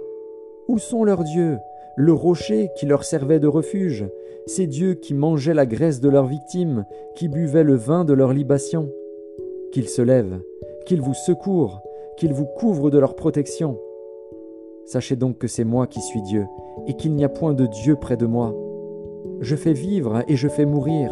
Où 0.68 0.80
sont 0.80 1.04
leurs 1.04 1.24
dieux 1.24 1.58
Le 1.96 2.14
rocher 2.14 2.70
qui 2.76 2.86
leur 2.86 3.04
servait 3.04 3.40
de 3.40 3.48
refuge, 3.48 4.06
ces 4.48 4.68
dieux 4.68 4.94
qui 4.94 5.14
mangeaient 5.14 5.54
la 5.54 5.66
graisse 5.66 6.00
de 6.00 6.10
leurs 6.10 6.28
victimes, 6.28 6.86
qui 7.16 7.28
buvaient 7.28 7.64
le 7.64 7.76
vin 7.76 8.06
de 8.06 8.14
leurs 8.14 8.34
libations? 8.34 8.90
Qu'ils 9.72 9.90
se 9.90 10.02
lèvent, 10.02 10.40
qu'ils 10.86 11.02
vous 11.02 11.14
secourent, 11.14 11.82
qu'ils 12.18 12.34
vous 12.34 12.46
couvrent 12.46 12.90
de 12.90 13.00
leur 13.00 13.16
protection. 13.16 13.78
Sachez 14.86 15.16
donc 15.16 15.38
que 15.38 15.48
c'est 15.48 15.64
moi 15.64 15.88
qui 15.88 16.02
suis 16.02 16.22
Dieu, 16.22 16.46
et 16.88 16.94
qu'il 16.94 17.14
n'y 17.14 17.24
a 17.24 17.30
point 17.30 17.54
de 17.54 17.66
Dieu 17.66 17.96
près 17.96 18.18
de 18.18 18.26
moi. 18.26 18.54
Je 19.42 19.56
fais 19.56 19.74
vivre 19.74 20.24
et 20.28 20.36
je 20.36 20.48
fais 20.48 20.66
mourir 20.66 21.12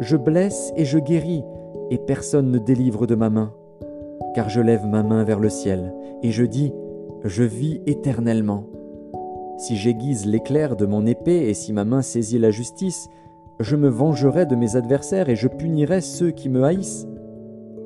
je 0.00 0.16
blesse 0.16 0.72
et 0.76 0.84
je 0.84 0.98
guéris, 0.98 1.44
et 1.90 1.98
personne 1.98 2.50
ne 2.50 2.58
délivre 2.58 3.06
de 3.06 3.14
ma 3.14 3.30
main. 3.30 3.52
Car 4.34 4.48
je 4.48 4.60
lève 4.60 4.86
ma 4.86 5.02
main 5.02 5.24
vers 5.24 5.38
le 5.38 5.48
ciel, 5.48 5.94
et 6.22 6.30
je 6.30 6.44
dis, 6.44 6.72
je 7.24 7.44
vis 7.44 7.80
éternellement. 7.86 8.64
Si 9.58 9.76
j'aiguise 9.76 10.26
l'éclair 10.26 10.76
de 10.76 10.86
mon 10.86 11.06
épée 11.06 11.48
et 11.48 11.54
si 11.54 11.72
ma 11.72 11.84
main 11.84 12.02
saisit 12.02 12.38
la 12.38 12.50
justice, 12.50 13.08
je 13.60 13.76
me 13.76 13.88
vengerai 13.88 14.46
de 14.46 14.56
mes 14.56 14.74
adversaires 14.74 15.28
et 15.28 15.36
je 15.36 15.46
punirai 15.46 16.00
ceux 16.00 16.32
qui 16.32 16.48
me 16.48 16.64
haïssent. 16.64 17.06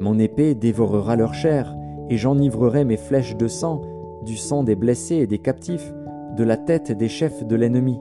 Mon 0.01 0.19
épée 0.19 0.55
dévorera 0.55 1.15
leur 1.17 1.35
chair, 1.35 1.77
et 2.11 2.17
j'enivrerai 2.17 2.85
mes 2.85 2.97
flèches 2.97 3.37
de 3.37 3.49
sang, 3.49 3.83
du 4.25 4.37
sang 4.37 4.63
des 4.63 4.77
blessés 4.77 5.17
et 5.17 5.27
des 5.27 5.39
captifs, 5.39 5.93
de 6.37 6.45
la 6.45 6.57
tête 6.57 6.93
des 6.93 7.09
chefs 7.09 7.45
de 7.45 7.57
l'ennemi. 7.57 7.99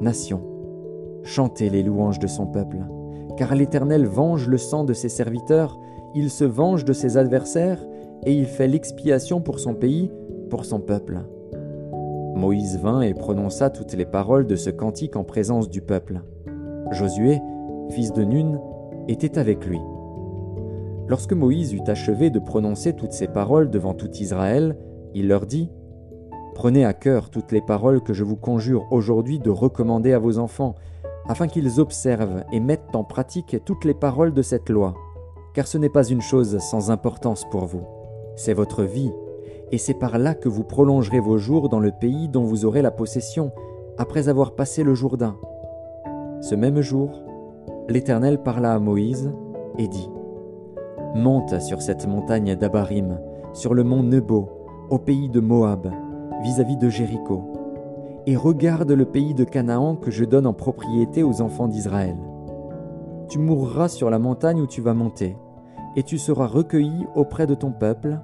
Nation, 0.00 0.42
chantez 1.22 1.70
les 1.70 1.82
louanges 1.82 2.18
de 2.18 2.26
son 2.26 2.46
peuple 2.46 2.84
car 3.36 3.54
l'Éternel 3.54 4.06
venge 4.06 4.48
le 4.48 4.58
sang 4.58 4.84
de 4.84 4.92
ses 4.92 5.08
serviteurs, 5.08 5.78
il 6.14 6.30
se 6.30 6.44
venge 6.44 6.84
de 6.84 6.92
ses 6.92 7.16
adversaires, 7.16 7.84
et 8.24 8.32
il 8.32 8.46
fait 8.46 8.68
l'expiation 8.68 9.40
pour 9.40 9.58
son 9.58 9.74
pays, 9.74 10.10
pour 10.50 10.64
son 10.64 10.80
peuple. 10.80 11.20
Moïse 12.34 12.78
vint 12.78 13.02
et 13.02 13.14
prononça 13.14 13.70
toutes 13.70 13.94
les 13.94 14.06
paroles 14.06 14.46
de 14.46 14.56
ce 14.56 14.70
cantique 14.70 15.16
en 15.16 15.24
présence 15.24 15.68
du 15.68 15.80
peuple. 15.80 16.22
Josué, 16.90 17.40
fils 17.90 18.12
de 18.12 18.24
Nun, 18.24 18.60
était 19.08 19.38
avec 19.38 19.66
lui. 19.66 19.80
Lorsque 21.06 21.34
Moïse 21.34 21.72
eut 21.74 21.82
achevé 21.86 22.30
de 22.30 22.38
prononcer 22.38 22.94
toutes 22.94 23.12
ces 23.12 23.26
paroles 23.26 23.70
devant 23.70 23.92
tout 23.92 24.10
Israël, 24.12 24.76
il 25.14 25.28
leur 25.28 25.44
dit 25.46 25.70
Prenez 26.54 26.84
à 26.84 26.94
cœur 26.94 27.30
toutes 27.30 27.52
les 27.52 27.60
paroles 27.60 28.02
que 28.02 28.14
je 28.14 28.24
vous 28.24 28.36
conjure 28.36 28.86
aujourd'hui 28.90 29.38
de 29.38 29.50
recommander 29.50 30.12
à 30.12 30.18
vos 30.18 30.38
enfants, 30.38 30.76
afin 31.28 31.46
qu'ils 31.46 31.80
observent 31.80 32.44
et 32.52 32.60
mettent 32.60 32.94
en 32.94 33.04
pratique 33.04 33.56
toutes 33.64 33.84
les 33.84 33.94
paroles 33.94 34.32
de 34.32 34.42
cette 34.42 34.70
loi, 34.70 34.94
car 35.52 35.66
ce 35.66 35.78
n'est 35.78 35.88
pas 35.88 36.06
une 36.06 36.20
chose 36.20 36.58
sans 36.58 36.90
importance 36.90 37.44
pour 37.50 37.66
vous, 37.66 37.82
c'est 38.36 38.54
votre 38.54 38.84
vie, 38.84 39.12
et 39.72 39.78
c'est 39.78 39.94
par 39.94 40.18
là 40.18 40.34
que 40.34 40.48
vous 40.48 40.64
prolongerez 40.64 41.20
vos 41.20 41.38
jours 41.38 41.68
dans 41.68 41.80
le 41.80 41.92
pays 41.92 42.28
dont 42.28 42.44
vous 42.44 42.64
aurez 42.64 42.82
la 42.82 42.90
possession, 42.90 43.52
après 43.98 44.28
avoir 44.28 44.54
passé 44.54 44.84
le 44.84 44.94
Jourdain. 44.94 45.36
Ce 46.40 46.54
même 46.54 46.80
jour, 46.80 47.22
l'Éternel 47.88 48.42
parla 48.42 48.74
à 48.74 48.78
Moïse 48.78 49.32
et 49.78 49.88
dit, 49.88 50.08
Monte 51.14 51.60
sur 51.60 51.80
cette 51.80 52.06
montagne 52.06 52.56
d'Abarim, 52.56 53.18
sur 53.52 53.74
le 53.74 53.84
mont 53.84 54.02
Nebo, 54.02 54.48
au 54.90 54.98
pays 54.98 55.28
de 55.28 55.40
Moab, 55.40 55.90
vis-à-vis 56.42 56.74
-vis 56.74 56.78
de 56.78 56.88
Jéricho 56.88 57.54
et 58.26 58.36
regarde 58.36 58.90
le 58.90 59.04
pays 59.04 59.34
de 59.34 59.44
Canaan 59.44 59.96
que 59.96 60.10
je 60.10 60.24
donne 60.24 60.46
en 60.46 60.52
propriété 60.52 61.22
aux 61.22 61.42
enfants 61.42 61.68
d'Israël. 61.68 62.16
Tu 63.28 63.38
mourras 63.38 63.88
sur 63.88 64.10
la 64.10 64.18
montagne 64.18 64.60
où 64.60 64.66
tu 64.66 64.80
vas 64.80 64.94
monter, 64.94 65.36
et 65.96 66.02
tu 66.02 66.18
seras 66.18 66.46
recueilli 66.46 67.06
auprès 67.14 67.46
de 67.46 67.54
ton 67.54 67.70
peuple, 67.70 68.18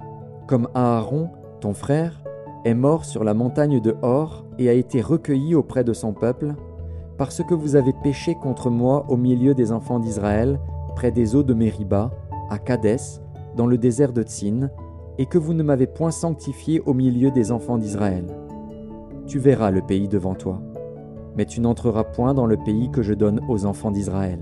comme 0.47 0.69
Aaron, 0.75 1.29
ton 1.61 1.75
frère, 1.75 2.23
est 2.65 2.75
mort 2.75 3.05
sur 3.05 3.25
la 3.25 3.35
montagne 3.35 3.81
de 3.81 3.97
Hor 4.03 4.45
et 4.59 4.69
a 4.69 4.73
été 4.73 5.01
recueilli 5.01 5.55
auprès 5.55 5.85
de 5.85 5.93
son 5.93 6.13
peuple, 6.13 6.55
parce 7.17 7.43
que 7.43 7.55
vous 7.55 7.77
avez 7.77 7.93
péché 8.03 8.35
contre 8.35 8.71
moi 8.71 9.05
au 9.09 9.17
milieu 9.17 9.55
des 9.55 9.73
enfants 9.73 9.99
d'Israël, 9.99 10.59
près 10.97 11.11
des 11.11 11.37
eaux 11.37 11.43
de 11.43 11.55
Mériba, 11.55 12.11
à 12.51 12.59
Kadès, 12.59 13.23
dans 13.57 13.67
le 13.67 13.79
désert 13.79 14.13
de 14.13 14.23
Tsin, 14.23 14.71
et 15.19 15.27
que 15.27 15.39
vous 15.39 15.55
ne 15.55 15.63
m'avez 15.63 15.87
point 15.87 16.11
sanctifié 16.11 16.81
au 16.81 16.95
milieu 16.95 17.31
des 17.31 17.53
enfants 17.53 17.79
d'Israël 17.79 18.27
tu 19.31 19.39
verras 19.39 19.71
le 19.71 19.81
pays 19.81 20.09
devant 20.09 20.35
toi, 20.35 20.61
mais 21.37 21.47
tu 21.47 21.61
n'entreras 21.61 22.03
point 22.03 22.35
dans 22.35 22.47
le 22.47 22.57
pays 22.57 22.91
que 22.91 23.01
je 23.01 23.15
donne 23.15 23.41
aux 23.49 23.65
enfants 23.65 23.93
d'Israël. 23.93 24.41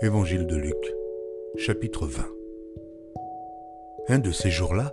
Évangile 0.00 0.46
de 0.46 0.54
Luc, 0.54 0.94
chapitre 1.56 2.06
20 2.06 2.22
Un 4.08 4.18
de 4.20 4.30
ces 4.30 4.50
jours-là, 4.50 4.92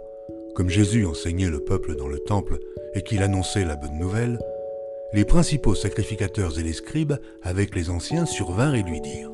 comme 0.56 0.70
Jésus 0.70 1.06
enseignait 1.06 1.50
le 1.50 1.60
peuple 1.60 1.96
dans 1.96 2.08
le 2.08 2.20
temple 2.20 2.60
et 2.94 3.02
qu'il 3.02 3.24
annonçait 3.24 3.66
la 3.66 3.76
bonne 3.76 3.98
nouvelle, 3.98 4.40
les 5.14 5.26
principaux 5.26 5.76
sacrificateurs 5.76 6.60
et 6.60 6.64
les 6.64 6.74
scribes, 6.74 7.16
avec 7.42 7.74
les 7.76 7.90
anciens, 7.90 8.26
survinrent 8.26 8.76
et 8.76 8.84
lui 8.84 9.02
dirent 9.02 9.32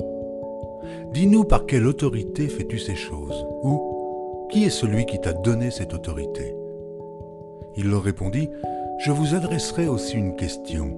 Dis-nous 1.12 1.44
par 1.44 1.66
quelle 1.66 1.86
autorité 1.86 2.48
fais-tu 2.48 2.78
ces 2.78 2.94
choses 2.94 3.46
Ou 3.62 4.48
qui 4.50 4.64
est 4.64 4.70
celui 4.70 5.06
qui 5.06 5.20
t'a 5.20 5.32
donné 5.32 5.70
cette 5.70 5.94
autorité? 5.94 6.54
Il 7.76 7.90
leur 7.90 8.02
répondit 8.02 8.48
Je 9.00 9.12
vous 9.12 9.34
adresserai 9.34 9.86
aussi 9.86 10.16
une 10.16 10.36
question. 10.36 10.96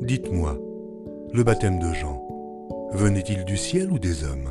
Dites-moi, 0.00 0.58
le 1.32 1.42
baptême 1.42 1.78
de 1.78 1.92
Jean, 1.92 2.22
venait-il 2.92 3.44
du 3.44 3.56
ciel 3.56 3.90
ou 3.90 3.98
des 3.98 4.24
hommes? 4.24 4.50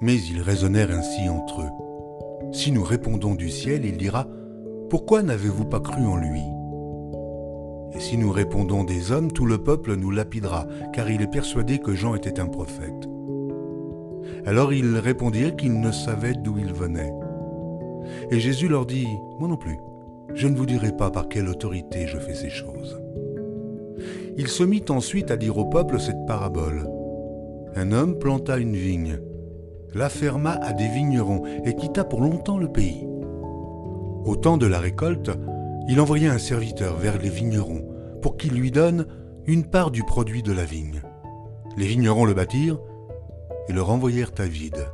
Mais 0.00 0.16
ils 0.16 0.42
raisonnèrent 0.42 0.92
ainsi 0.92 1.28
entre 1.28 1.62
eux. 1.62 1.91
Si 2.52 2.70
nous 2.70 2.84
répondons 2.84 3.34
du 3.34 3.48
ciel, 3.48 3.86
il 3.86 3.96
dira 3.96 4.26
Pourquoi 4.90 5.22
n'avez-vous 5.22 5.64
pas 5.64 5.80
cru 5.80 6.04
en 6.04 6.16
lui? 6.16 6.42
Et 7.94 8.00
si 8.00 8.18
nous 8.18 8.30
répondons 8.30 8.84
des 8.84 9.10
hommes, 9.10 9.32
tout 9.32 9.46
le 9.46 9.56
peuple 9.56 9.96
nous 9.96 10.10
lapidera, 10.10 10.66
car 10.92 11.10
il 11.10 11.22
est 11.22 11.30
persuadé 11.30 11.78
que 11.78 11.94
Jean 11.94 12.14
était 12.14 12.40
un 12.40 12.46
prophète. 12.46 13.08
Alors 14.44 14.74
ils 14.74 14.98
répondirent 14.98 15.56
qu'ils 15.56 15.80
ne 15.80 15.90
savaient 15.90 16.34
d'où 16.34 16.58
il 16.58 16.74
venait. 16.74 17.12
Et 18.30 18.38
Jésus 18.38 18.68
leur 18.68 18.84
dit, 18.84 19.08
Moi 19.38 19.48
non 19.48 19.56
plus, 19.56 19.78
je 20.34 20.46
ne 20.46 20.56
vous 20.56 20.66
dirai 20.66 20.94
pas 20.94 21.10
par 21.10 21.28
quelle 21.28 21.48
autorité 21.48 22.06
je 22.06 22.18
fais 22.18 22.34
ces 22.34 22.50
choses. 22.50 23.00
Il 24.36 24.48
se 24.48 24.62
mit 24.62 24.84
ensuite 24.90 25.30
à 25.30 25.38
dire 25.38 25.56
au 25.56 25.64
peuple 25.66 25.98
cette 25.98 26.26
parabole. 26.26 26.86
Un 27.76 27.92
homme 27.92 28.18
planta 28.18 28.58
une 28.58 28.76
vigne, 28.76 29.18
la 29.94 30.08
ferma 30.08 30.52
à 30.52 30.72
des 30.72 30.88
vignerons 30.88 31.42
et 31.64 31.74
quitta 31.74 32.04
pour 32.04 32.20
longtemps 32.20 32.58
le 32.58 32.68
pays. 32.70 33.06
Au 34.24 34.36
temps 34.36 34.56
de 34.56 34.66
la 34.66 34.78
récolte, 34.78 35.30
il 35.88 36.00
envoya 36.00 36.32
un 36.32 36.38
serviteur 36.38 36.96
vers 36.96 37.18
les 37.18 37.28
vignerons 37.28 37.88
pour 38.20 38.36
qu'il 38.36 38.54
lui 38.54 38.70
donne 38.70 39.06
une 39.46 39.64
part 39.64 39.90
du 39.90 40.04
produit 40.04 40.42
de 40.42 40.52
la 40.52 40.64
vigne. 40.64 41.02
Les 41.76 41.86
vignerons 41.86 42.24
le 42.24 42.34
battirent 42.34 42.78
et 43.68 43.72
le 43.72 43.82
renvoyèrent 43.82 44.32
à 44.38 44.44
vide. 44.44 44.86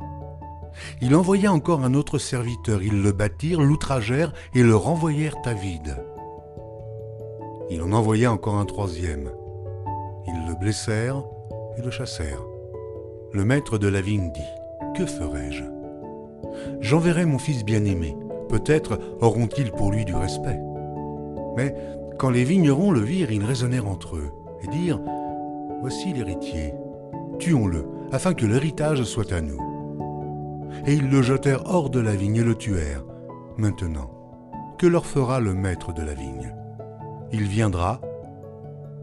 Il 1.01 1.15
envoya 1.15 1.51
encore 1.51 1.83
un 1.83 1.93
autre 1.93 2.17
serviteur, 2.17 2.81
ils 2.81 3.01
le 3.01 3.11
battirent, 3.11 3.61
l'outragèrent 3.61 4.33
et 4.55 4.63
le 4.63 4.75
renvoyèrent 4.75 5.37
à 5.45 5.53
vide. 5.53 5.97
Il 7.69 7.81
en 7.83 7.91
envoya 7.91 8.31
encore 8.31 8.55
un 8.55 8.65
troisième. 8.65 9.29
Ils 10.27 10.47
le 10.47 10.55
blessèrent 10.55 11.23
et 11.77 11.81
le 11.81 11.91
chassèrent. 11.91 12.43
Le 13.31 13.45
maître 13.45 13.77
de 13.77 13.87
la 13.87 14.01
vigne 14.01 14.31
dit, 14.31 14.58
Que 14.99 15.05
ferai-je? 15.05 15.63
J'enverrai 16.81 17.23
mon 17.23 17.37
fils 17.37 17.63
bien-aimé, 17.63 18.17
peut-être 18.49 18.99
auront-ils 19.21 19.71
pour 19.71 19.93
lui 19.93 20.03
du 20.03 20.13
respect. 20.13 20.59
Mais 21.55 21.73
quand 22.17 22.29
les 22.29 22.43
vignerons 22.43 22.91
le 22.91 22.99
virent, 22.99 23.31
ils 23.31 23.45
raisonnèrent 23.45 23.87
entre 23.87 24.17
eux 24.17 24.29
et 24.61 24.67
dirent, 24.67 24.99
Voici 25.79 26.11
l'héritier, 26.11 26.73
tuons-le, 27.39 27.85
afin 28.11 28.33
que 28.33 28.45
l'héritage 28.45 29.03
soit 29.03 29.31
à 29.31 29.39
nous. 29.39 29.61
Et 30.85 30.95
ils 30.95 31.09
le 31.09 31.21
jetèrent 31.21 31.63
hors 31.73 31.89
de 31.89 32.01
la 32.01 32.15
vigne 32.17 32.35
et 32.35 32.43
le 32.43 32.55
tuèrent. 32.55 33.05
Maintenant, 33.55 34.11
que 34.77 34.85
leur 34.85 35.05
fera 35.05 35.39
le 35.39 35.53
maître 35.53 35.93
de 35.93 36.01
la 36.01 36.13
vigne? 36.13 36.53
Il 37.31 37.43
viendra, 37.43 38.01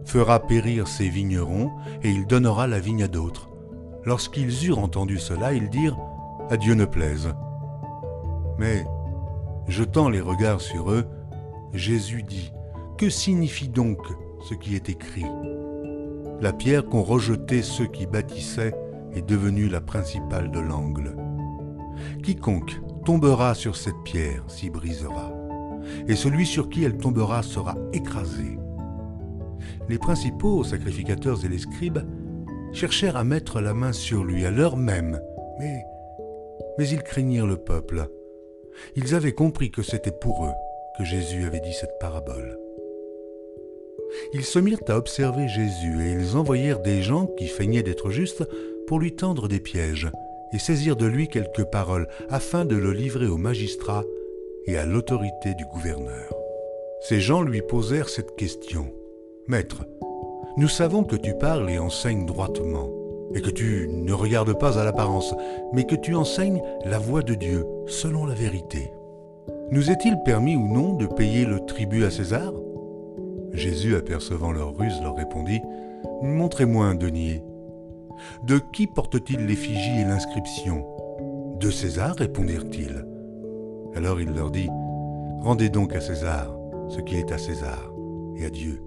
fera 0.05 0.41
périr 0.41 0.89
ses 0.89 1.09
vignerons, 1.09 1.71
et 2.03 2.11
il 2.11 2.27
donnera 2.27 2.67
la 2.67 2.81
vigne 2.81 3.05
à 3.05 3.09
d'autres. 3.09 3.49
Lorsqu'ils 4.07 4.69
eurent 4.69 4.79
entendu 4.79 5.19
cela, 5.19 5.53
ils 5.53 5.69
dirent, 5.69 5.99
À 6.49 6.57
Dieu 6.57 6.75
ne 6.75 6.85
plaise. 6.85 7.35
Mais, 8.57 8.87
jetant 9.67 10.09
les 10.09 10.21
regards 10.21 10.61
sur 10.61 10.93
eux, 10.93 11.07
Jésus 11.75 12.23
dit, 12.23 12.53
Que 12.99 13.11
signifie 13.11 13.69
donc 13.69 13.99
ce 14.49 14.55
qui 14.55 14.77
est 14.77 14.89
écrit? 14.89 15.27
La 16.41 16.53
pierre 16.53 16.87
qu'ont 16.87 17.03
rejetée 17.03 17.63
ceux 17.63 17.87
qui 17.87 18.07
bâtissaient 18.07 18.77
est 19.13 19.27
devenue 19.27 19.69
la 19.69 19.81
principale 19.81 20.53
de 20.53 20.61
l'angle. 20.61 21.17
Quiconque 22.23 22.81
tombera 23.05 23.55
sur 23.55 23.75
cette 23.75 24.03
pierre 24.05 24.45
s'y 24.47 24.71
brisera, 24.71 25.33
et 26.07 26.15
celui 26.15 26.47
sur 26.47 26.69
qui 26.69 26.85
elle 26.85 26.97
tombera 26.97 27.43
sera 27.43 27.75
écrasé. 27.93 28.57
Les 29.89 29.99
principaux 29.99 30.63
sacrificateurs 30.63 31.45
et 31.45 31.49
les 31.49 31.59
scribes 31.59 32.01
cherchèrent 32.73 33.17
à 33.17 33.25
mettre 33.25 33.61
la 33.61 33.75
main 33.75 33.93
sur 33.93 34.25
lui 34.25 34.45
à 34.45 34.51
l'heure 34.51 34.77
même, 34.77 35.21
mais, 35.59 35.85
mais 36.79 36.89
ils 36.89 37.03
craignirent 37.03 37.47
le 37.47 37.57
peuple. 37.57 38.07
Ils 38.95 39.15
avaient 39.15 39.33
compris 39.33 39.71
que 39.71 39.83
c'était 39.83 40.13
pour 40.13 40.45
eux 40.45 40.55
que 40.99 41.05
Jésus 41.05 41.45
avait 41.45 41.61
dit 41.61 41.73
cette 41.73 41.99
parabole. 41.99 42.59
Ils 44.33 44.45
se 44.45 44.59
mirent 44.59 44.83
à 44.89 44.97
observer 44.97 45.49
Jésus 45.49 46.07
et 46.07 46.13
ils 46.13 46.37
envoyèrent 46.37 46.81
des 46.81 47.03
gens 47.03 47.27
qui 47.27 47.49
feignaient 47.49 47.83
d'être 47.83 48.11
justes 48.11 48.45
pour 48.87 48.99
lui 48.99 49.15
tendre 49.15 49.49
des 49.49 49.61
pièges 49.61 50.11
et 50.53 50.59
saisir 50.59 50.97
de 50.97 51.07
lui 51.07 51.29
quelques 51.29 51.65
paroles 51.65 52.09
afin 52.29 52.65
de 52.65 52.77
le 52.77 52.93
livrer 52.93 53.27
au 53.27 53.37
magistrat 53.37 54.05
et 54.67 54.77
à 54.77 54.87
l'autorité 54.87 55.55
du 55.55 55.65
gouverneur. 55.67 56.33
Ces 57.01 57.21
gens 57.21 57.43
lui 57.43 57.63
posèrent 57.63 58.09
cette 58.09 58.37
question. 58.37 58.93
Maître, 59.49 59.85
nous 60.57 60.69
savons 60.69 61.05
que 61.05 61.17
tu 61.17 61.35
parles 61.35 61.69
et 61.69 61.79
enseignes 61.79 62.25
droitement, 62.25 62.89
et 63.35 63.43
que 63.43 63.51
tu 63.51 63.89
ne 63.93 64.13
regardes 64.13 64.59
pas 64.59 64.79
à 64.79 64.85
l'apparence, 64.85 65.35
mais 65.73 65.85
que 65.85 65.97
tu 65.97 66.15
enseignes 66.15 66.63
la 66.85 66.99
voie 66.99 67.23
de 67.23 67.35
Dieu 67.35 67.67
selon 67.87 68.25
la 68.25 68.35
vérité. 68.35 68.91
Nous 69.71 69.91
est-il 69.91 70.17
permis 70.25 70.57
ou 70.57 70.67
non 70.73 70.95
de 70.95 71.07
payer 71.07 71.45
le 71.45 71.61
tribut 71.67 72.05
à 72.05 72.11
César? 72.11 72.53
Jésus, 73.53 73.97
apercevant 73.97 74.53
leur 74.53 74.77
ruse, 74.77 75.01
leur 75.03 75.17
répondit, 75.17 75.61
Montrez-moi 76.23 76.87
un 76.87 76.95
denier. 76.95 77.43
De 78.45 78.59
qui 78.73 78.87
porte-t-il 78.87 79.47
l'effigie 79.47 80.01
et 80.01 80.05
l'inscription? 80.05 80.87
De 81.61 81.71
César, 81.71 82.15
répondirent-ils. 82.17 83.05
Alors 83.95 84.21
il 84.21 84.33
leur 84.33 84.51
dit, 84.51 84.71
Rendez 85.41 85.69
donc 85.69 85.95
à 85.95 86.01
César 86.01 86.57
ce 86.89 87.01
qui 87.01 87.17
est 87.17 87.33
à 87.33 87.39
César, 87.39 87.93
et 88.37 88.47
à 88.47 88.51
Dieu 88.51 88.81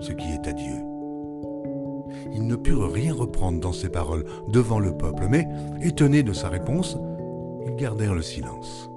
ce 0.00 0.12
qui 0.12 0.32
est 0.32 0.46
à 0.46 0.52
Dieu. 0.52 0.95
Ils 2.32 2.46
ne 2.46 2.56
purent 2.56 2.92
rien 2.92 3.14
reprendre 3.14 3.60
dans 3.60 3.72
ses 3.72 3.88
paroles 3.88 4.24
devant 4.48 4.78
le 4.78 4.96
peuple, 4.96 5.26
mais, 5.28 5.46
étonnés 5.82 6.22
de 6.22 6.32
sa 6.32 6.48
réponse, 6.48 6.96
ils 7.66 7.76
gardèrent 7.76 8.14
le 8.14 8.22
silence. 8.22 8.90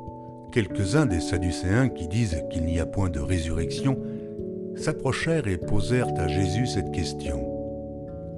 Quelques-uns 0.51 1.05
des 1.05 1.19
Sadducéens 1.19 1.89
qui 1.89 2.07
disent 2.07 2.43
qu'il 2.51 2.65
n'y 2.65 2.79
a 2.79 2.85
point 2.85 3.09
de 3.09 3.19
résurrection 3.19 3.97
s'approchèrent 4.75 5.47
et 5.47 5.57
posèrent 5.57 6.13
à 6.17 6.27
Jésus 6.27 6.65
cette 6.65 6.91
question. 6.91 7.45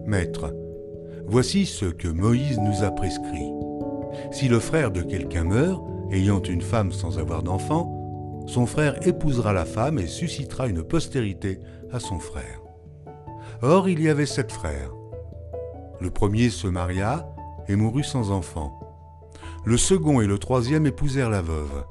Maître, 0.06 0.54
voici 1.26 1.66
ce 1.66 1.86
que 1.86 2.08
Moïse 2.08 2.60
nous 2.60 2.84
a 2.84 2.92
prescrit. 2.92 3.52
Si 4.32 4.48
le 4.48 4.60
frère 4.60 4.92
de 4.92 5.02
quelqu'un 5.02 5.44
meurt, 5.44 5.82
ayant 6.12 6.42
une 6.42 6.62
femme 6.62 6.92
sans 6.92 7.20
avoir 7.20 7.44
d'enfant, 7.44 7.98
son 8.48 8.66
frère 8.66 9.08
épousera 9.08 9.54
la 9.54 9.66
femme 9.66 10.00
et 10.00 10.08
suscitera 10.08 10.68
une 10.68 10.84
postérité 10.84 11.60
à 11.92 12.00
son 12.00 12.20
frère. 12.20 12.61
Or 13.64 13.88
il 13.88 14.02
y 14.02 14.10
avait 14.10 14.26
sept 14.26 14.52
frères. 14.52 14.92
Le 16.00 16.10
premier 16.10 16.50
se 16.50 16.66
maria 16.66 17.32
et 17.68 17.76
mourut 17.76 18.04
sans 18.04 18.32
enfant. 18.32 18.80
Le 19.66 19.78
second 19.78 20.20
et 20.20 20.26
le 20.26 20.40
troisième 20.40 20.88
épousèrent 20.88 21.30
la 21.30 21.44
veuve. 21.44 21.86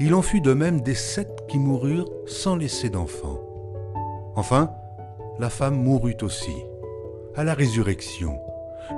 Il 0.00 0.14
en 0.14 0.22
fut 0.22 0.40
de 0.40 0.52
même 0.52 0.80
des 0.80 0.96
sept 0.96 1.44
qui 1.46 1.60
moururent 1.60 2.10
sans 2.26 2.56
laisser 2.56 2.90
d'enfant. 2.90 3.38
Enfin, 4.34 4.72
la 5.38 5.48
femme 5.48 5.76
mourut 5.76 6.16
aussi. 6.22 6.56
À 7.36 7.44
la 7.44 7.54
résurrection, 7.54 8.40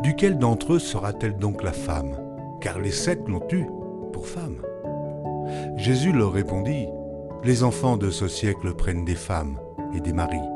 duquel 0.02 0.38
d'entre 0.38 0.74
eux 0.74 0.78
sera-t-elle 0.78 1.36
donc 1.36 1.62
la 1.62 1.72
femme? 1.72 2.16
Car 2.62 2.78
les 2.78 2.90
sept 2.90 3.28
l'ont 3.28 3.46
eue 3.52 3.66
pour 4.14 4.26
femme. 4.26 4.62
Jésus 5.76 6.12
leur 6.12 6.32
répondit, 6.32 6.86
Les 7.44 7.62
enfants 7.62 7.98
de 7.98 8.08
ce 8.08 8.28
siècle 8.28 8.74
prennent 8.74 9.04
des 9.04 9.14
femmes 9.14 9.60
et 9.94 10.00
des 10.00 10.14
maris. 10.14 10.55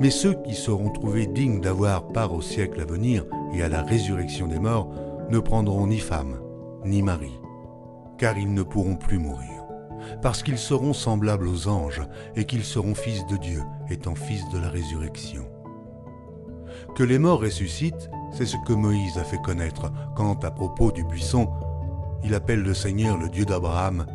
Mais 0.00 0.10
ceux 0.10 0.34
qui 0.42 0.54
seront 0.54 0.90
trouvés 0.90 1.26
dignes 1.26 1.60
d'avoir 1.60 2.08
part 2.08 2.32
au 2.32 2.42
siècle 2.42 2.80
à 2.80 2.84
venir 2.84 3.24
et 3.52 3.62
à 3.62 3.68
la 3.68 3.82
résurrection 3.82 4.46
des 4.46 4.58
morts 4.58 4.90
ne 5.30 5.38
prendront 5.38 5.86
ni 5.86 5.98
femme, 5.98 6.40
ni 6.84 7.02
mari, 7.02 7.32
car 8.18 8.38
ils 8.38 8.52
ne 8.52 8.62
pourront 8.62 8.96
plus 8.96 9.18
mourir, 9.18 9.64
parce 10.22 10.42
qu'ils 10.42 10.58
seront 10.58 10.92
semblables 10.92 11.48
aux 11.48 11.68
anges 11.68 12.02
et 12.36 12.44
qu'ils 12.44 12.64
seront 12.64 12.94
fils 12.94 13.26
de 13.26 13.36
Dieu, 13.36 13.62
étant 13.90 14.14
fils 14.14 14.48
de 14.50 14.58
la 14.58 14.68
résurrection. 14.68 15.46
Que 16.94 17.02
les 17.02 17.18
morts 17.18 17.40
ressuscitent, 17.40 18.10
c'est 18.32 18.46
ce 18.46 18.56
que 18.66 18.72
Moïse 18.72 19.18
a 19.18 19.24
fait 19.24 19.40
connaître 19.42 19.92
quand, 20.16 20.44
à 20.44 20.50
propos 20.50 20.92
du 20.92 21.04
buisson, 21.04 21.48
il 22.24 22.34
appelle 22.34 22.62
le 22.62 22.74
Seigneur 22.74 23.16
le 23.16 23.28
Dieu 23.28 23.44
d'Abraham, 23.44 24.06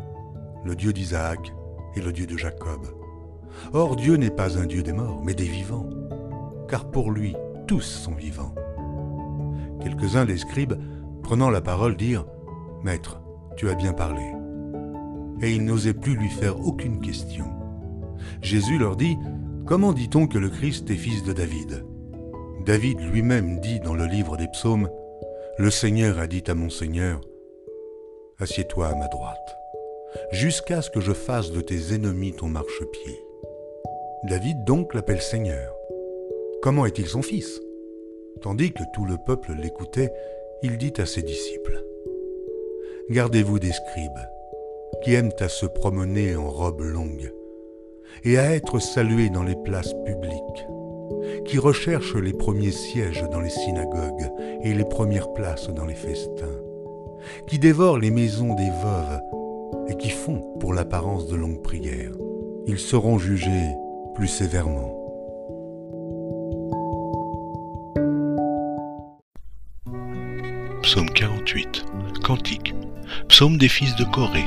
le 0.64 0.74
Dieu 0.74 0.92
d'Isaac 0.92 1.52
et 1.94 2.00
le 2.00 2.12
Dieu 2.12 2.26
de 2.26 2.36
Jacob. 2.36 3.03
Or 3.72 3.96
Dieu 3.96 4.16
n'est 4.16 4.30
pas 4.30 4.58
un 4.58 4.66
Dieu 4.66 4.82
des 4.82 4.92
morts, 4.92 5.22
mais 5.24 5.34
des 5.34 5.44
vivants, 5.44 5.88
car 6.68 6.90
pour 6.90 7.10
lui 7.10 7.34
tous 7.66 7.82
sont 7.82 8.14
vivants. 8.14 8.54
Quelques-uns 9.82 10.24
des 10.24 10.38
scribes, 10.38 10.74
prenant 11.22 11.50
la 11.50 11.60
parole, 11.60 11.96
dirent, 11.96 12.26
Maître, 12.82 13.20
tu 13.56 13.68
as 13.68 13.74
bien 13.74 13.92
parlé. 13.92 14.22
Et 15.40 15.54
ils 15.54 15.64
n'osaient 15.64 15.94
plus 15.94 16.16
lui 16.16 16.28
faire 16.28 16.60
aucune 16.60 17.00
question. 17.00 17.46
Jésus 18.42 18.78
leur 18.78 18.96
dit, 18.96 19.16
Comment 19.66 19.94
dit-on 19.94 20.26
que 20.26 20.38
le 20.38 20.50
Christ 20.50 20.90
est 20.90 20.96
fils 20.96 21.22
de 21.24 21.32
David? 21.32 21.86
David 22.66 23.00
lui-même 23.00 23.60
dit 23.60 23.80
dans 23.80 23.94
le 23.94 24.04
livre 24.04 24.36
des 24.36 24.48
psaumes, 24.48 24.90
Le 25.58 25.70
Seigneur 25.70 26.18
a 26.18 26.26
dit 26.26 26.44
à 26.46 26.54
mon 26.54 26.68
Seigneur, 26.68 27.20
Assieds-toi 28.38 28.88
à 28.88 28.94
ma 28.94 29.08
droite, 29.08 29.56
jusqu'à 30.32 30.82
ce 30.82 30.90
que 30.90 31.00
je 31.00 31.12
fasse 31.12 31.50
de 31.50 31.60
tes 31.60 31.94
ennemis 31.94 32.32
ton 32.32 32.48
marchepied. 32.48 33.23
David 34.24 34.64
donc 34.64 34.94
l'appelle 34.94 35.20
Seigneur. 35.20 35.74
Comment 36.62 36.86
est-il 36.86 37.06
son 37.06 37.22
fils? 37.22 37.60
Tandis 38.40 38.72
que 38.72 38.82
tout 38.92 39.04
le 39.04 39.16
peuple 39.16 39.52
l'écoutait, 39.52 40.12
il 40.62 40.78
dit 40.78 40.92
à 40.98 41.06
ses 41.06 41.22
disciples, 41.22 41.84
Gardez-vous 43.10 43.58
des 43.58 43.72
scribes, 43.72 44.28
qui 45.02 45.14
aiment 45.14 45.32
à 45.40 45.48
se 45.48 45.66
promener 45.66 46.36
en 46.36 46.48
robe 46.48 46.80
longue, 46.80 47.32
et 48.24 48.38
à 48.38 48.54
être 48.54 48.78
salués 48.78 49.30
dans 49.30 49.44
les 49.44 49.56
places 49.56 49.94
publiques, 50.04 50.66
qui 51.44 51.58
recherchent 51.58 52.16
les 52.16 52.32
premiers 52.32 52.72
sièges 52.72 53.24
dans 53.30 53.40
les 53.40 53.50
synagogues 53.50 54.30
et 54.62 54.74
les 54.74 54.84
premières 54.84 55.32
places 55.32 55.68
dans 55.68 55.86
les 55.86 55.94
festins 55.94 56.60
qui 57.46 57.58
dévorent 57.58 57.98
les 57.98 58.10
maisons 58.10 58.54
des 58.54 58.70
veuves 58.70 59.20
et 59.88 59.96
qui 59.96 60.10
font 60.10 60.40
pour 60.60 60.74
l'apparence 60.74 61.26
de 61.28 61.36
longues 61.36 61.62
prières. 61.62 62.12
Ils 62.66 62.78
seront 62.78 63.18
jugés 63.18 63.68
plus 64.14 64.28
sévèrement. 64.28 64.92
Psaume 70.82 71.10
48, 71.10 71.84
Cantique. 72.22 72.74
Psaume 73.28 73.58
des 73.58 73.68
fils 73.68 73.96
de 73.96 74.04
Corée. 74.04 74.44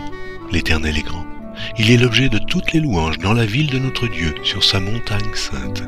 L'Éternel 0.52 0.98
est 0.98 1.04
grand. 1.04 1.26
Il 1.78 1.92
est 1.92 1.98
l'objet 1.98 2.30
de 2.30 2.38
toutes 2.38 2.72
les 2.74 2.80
louanges 2.80 3.18
dans 3.18 3.34
la 3.34 3.46
ville 3.46 3.70
de 3.70 3.80
notre 3.80 4.08
Dieu, 4.08 4.34
sur 4.44 4.64
sa 4.64 4.80
montagne 4.80 5.34
sainte. 5.34 5.84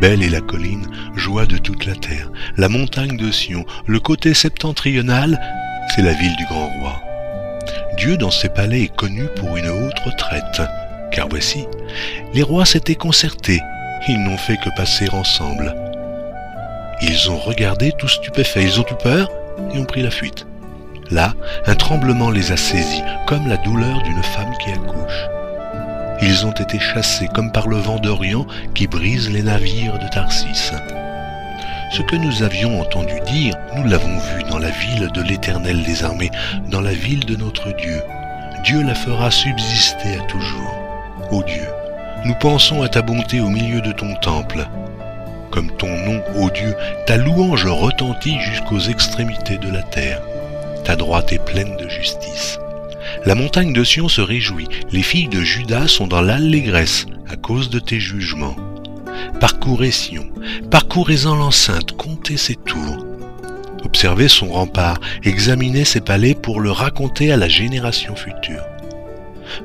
Belle 0.00 0.22
est 0.22 0.30
la 0.30 0.40
colline, 0.40 0.86
joie 1.14 1.46
de 1.46 1.58
toute 1.58 1.84
la 1.84 1.94
terre, 1.94 2.30
la 2.56 2.68
montagne 2.68 3.16
de 3.16 3.30
Sion, 3.30 3.64
le 3.86 4.00
côté 4.00 4.34
septentrional, 4.34 5.40
c'est 5.94 6.02
la 6.02 6.12
ville 6.12 6.36
du 6.36 6.44
grand 6.46 6.68
roi. 6.80 7.00
Dieu 7.98 8.16
dans 8.16 8.30
ses 8.30 8.48
palais 8.48 8.82
est 8.82 8.96
connu 8.96 9.26
pour 9.36 9.56
une 9.56 9.68
haute 9.68 9.98
retraite 10.00 10.62
car 11.12 11.28
voici, 11.28 11.66
les 12.34 12.42
rois 12.42 12.66
s'étaient 12.66 12.94
concertés, 12.94 13.60
ils 14.08 14.22
n'ont 14.22 14.38
fait 14.38 14.56
que 14.56 14.70
passer 14.76 15.08
ensemble. 15.12 15.74
Ils 17.02 17.30
ont 17.30 17.38
regardé 17.38 17.92
tout 17.98 18.08
stupéfaits, 18.08 18.62
ils 18.62 18.80
ont 18.80 18.86
eu 18.90 19.02
peur 19.02 19.30
et 19.72 19.78
ont 19.78 19.84
pris 19.84 20.02
la 20.02 20.10
fuite. 20.10 20.46
Là, 21.10 21.34
un 21.66 21.74
tremblement 21.74 22.30
les 22.30 22.52
a 22.52 22.56
saisis, 22.56 23.02
comme 23.26 23.46
la 23.48 23.58
douleur 23.58 24.02
d'une 24.02 24.22
femme 24.22 24.52
qui 24.62 24.70
accouche. 24.70 25.28
Ils 26.22 26.46
ont 26.46 26.52
été 26.52 26.78
chassés 26.78 27.28
comme 27.34 27.52
par 27.52 27.68
le 27.68 27.76
vent 27.76 27.98
d'Orient 27.98 28.46
qui 28.74 28.86
brise 28.86 29.28
les 29.30 29.42
navires 29.42 29.98
de 29.98 30.08
Tarsis. 30.08 30.72
Ce 31.90 32.00
que 32.02 32.16
nous 32.16 32.42
avions 32.42 32.80
entendu 32.80 33.20
dire, 33.26 33.54
nous 33.76 33.86
l'avons 33.86 34.18
vu 34.18 34.44
dans 34.48 34.58
la 34.58 34.70
ville 34.70 35.08
de 35.12 35.20
l'Éternel 35.20 35.82
des 35.82 36.04
armées, 36.04 36.30
dans 36.70 36.80
la 36.80 36.94
ville 36.94 37.26
de 37.26 37.36
notre 37.36 37.72
Dieu. 37.76 38.00
Dieu 38.64 38.82
la 38.82 38.94
fera 38.94 39.30
subsister 39.30 40.18
à 40.18 40.22
toujours. 40.26 40.81
Ô 41.32 41.42
Dieu, 41.42 41.66
nous 42.26 42.34
pensons 42.34 42.82
à 42.82 42.90
ta 42.90 43.00
bonté 43.00 43.40
au 43.40 43.48
milieu 43.48 43.80
de 43.80 43.90
ton 43.92 44.14
temple. 44.16 44.68
Comme 45.50 45.74
ton 45.78 45.88
nom, 45.88 46.22
ô 46.36 46.50
Dieu, 46.50 46.76
ta 47.06 47.16
louange 47.16 47.64
retentit 47.64 48.38
jusqu'aux 48.38 48.80
extrémités 48.80 49.56
de 49.56 49.70
la 49.70 49.82
terre. 49.82 50.20
Ta 50.84 50.94
droite 50.94 51.32
est 51.32 51.42
pleine 51.42 51.74
de 51.78 51.88
justice. 51.88 52.58
La 53.24 53.34
montagne 53.34 53.72
de 53.72 53.82
Sion 53.82 54.10
se 54.10 54.20
réjouit, 54.20 54.68
les 54.90 55.02
filles 55.02 55.28
de 55.28 55.40
Judas 55.40 55.88
sont 55.88 56.06
dans 56.06 56.20
l'allégresse 56.20 57.06
à 57.30 57.36
cause 57.36 57.70
de 57.70 57.78
tes 57.78 57.98
jugements. 57.98 58.56
Parcourez 59.40 59.90
Sion, 59.90 60.28
parcourez-en 60.70 61.34
l'enceinte, 61.34 61.92
comptez 61.92 62.36
ses 62.36 62.56
tours. 62.56 63.06
Observez 63.86 64.28
son 64.28 64.48
rempart, 64.48 65.00
examinez 65.24 65.86
ses 65.86 66.02
palais 66.02 66.34
pour 66.34 66.60
le 66.60 66.70
raconter 66.70 67.32
à 67.32 67.38
la 67.38 67.48
génération 67.48 68.14
future. 68.16 68.62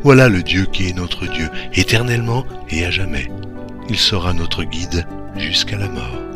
Voilà 0.03 0.29
le 0.29 0.43
Dieu 0.43 0.65
qui 0.71 0.89
est 0.89 0.93
notre 0.93 1.27
Dieu, 1.27 1.49
éternellement 1.73 2.45
et 2.69 2.85
à 2.85 2.91
jamais. 2.91 3.29
Il 3.89 3.97
sera 3.97 4.33
notre 4.33 4.63
guide 4.63 5.05
jusqu'à 5.37 5.77
la 5.77 5.87
mort. 5.87 6.26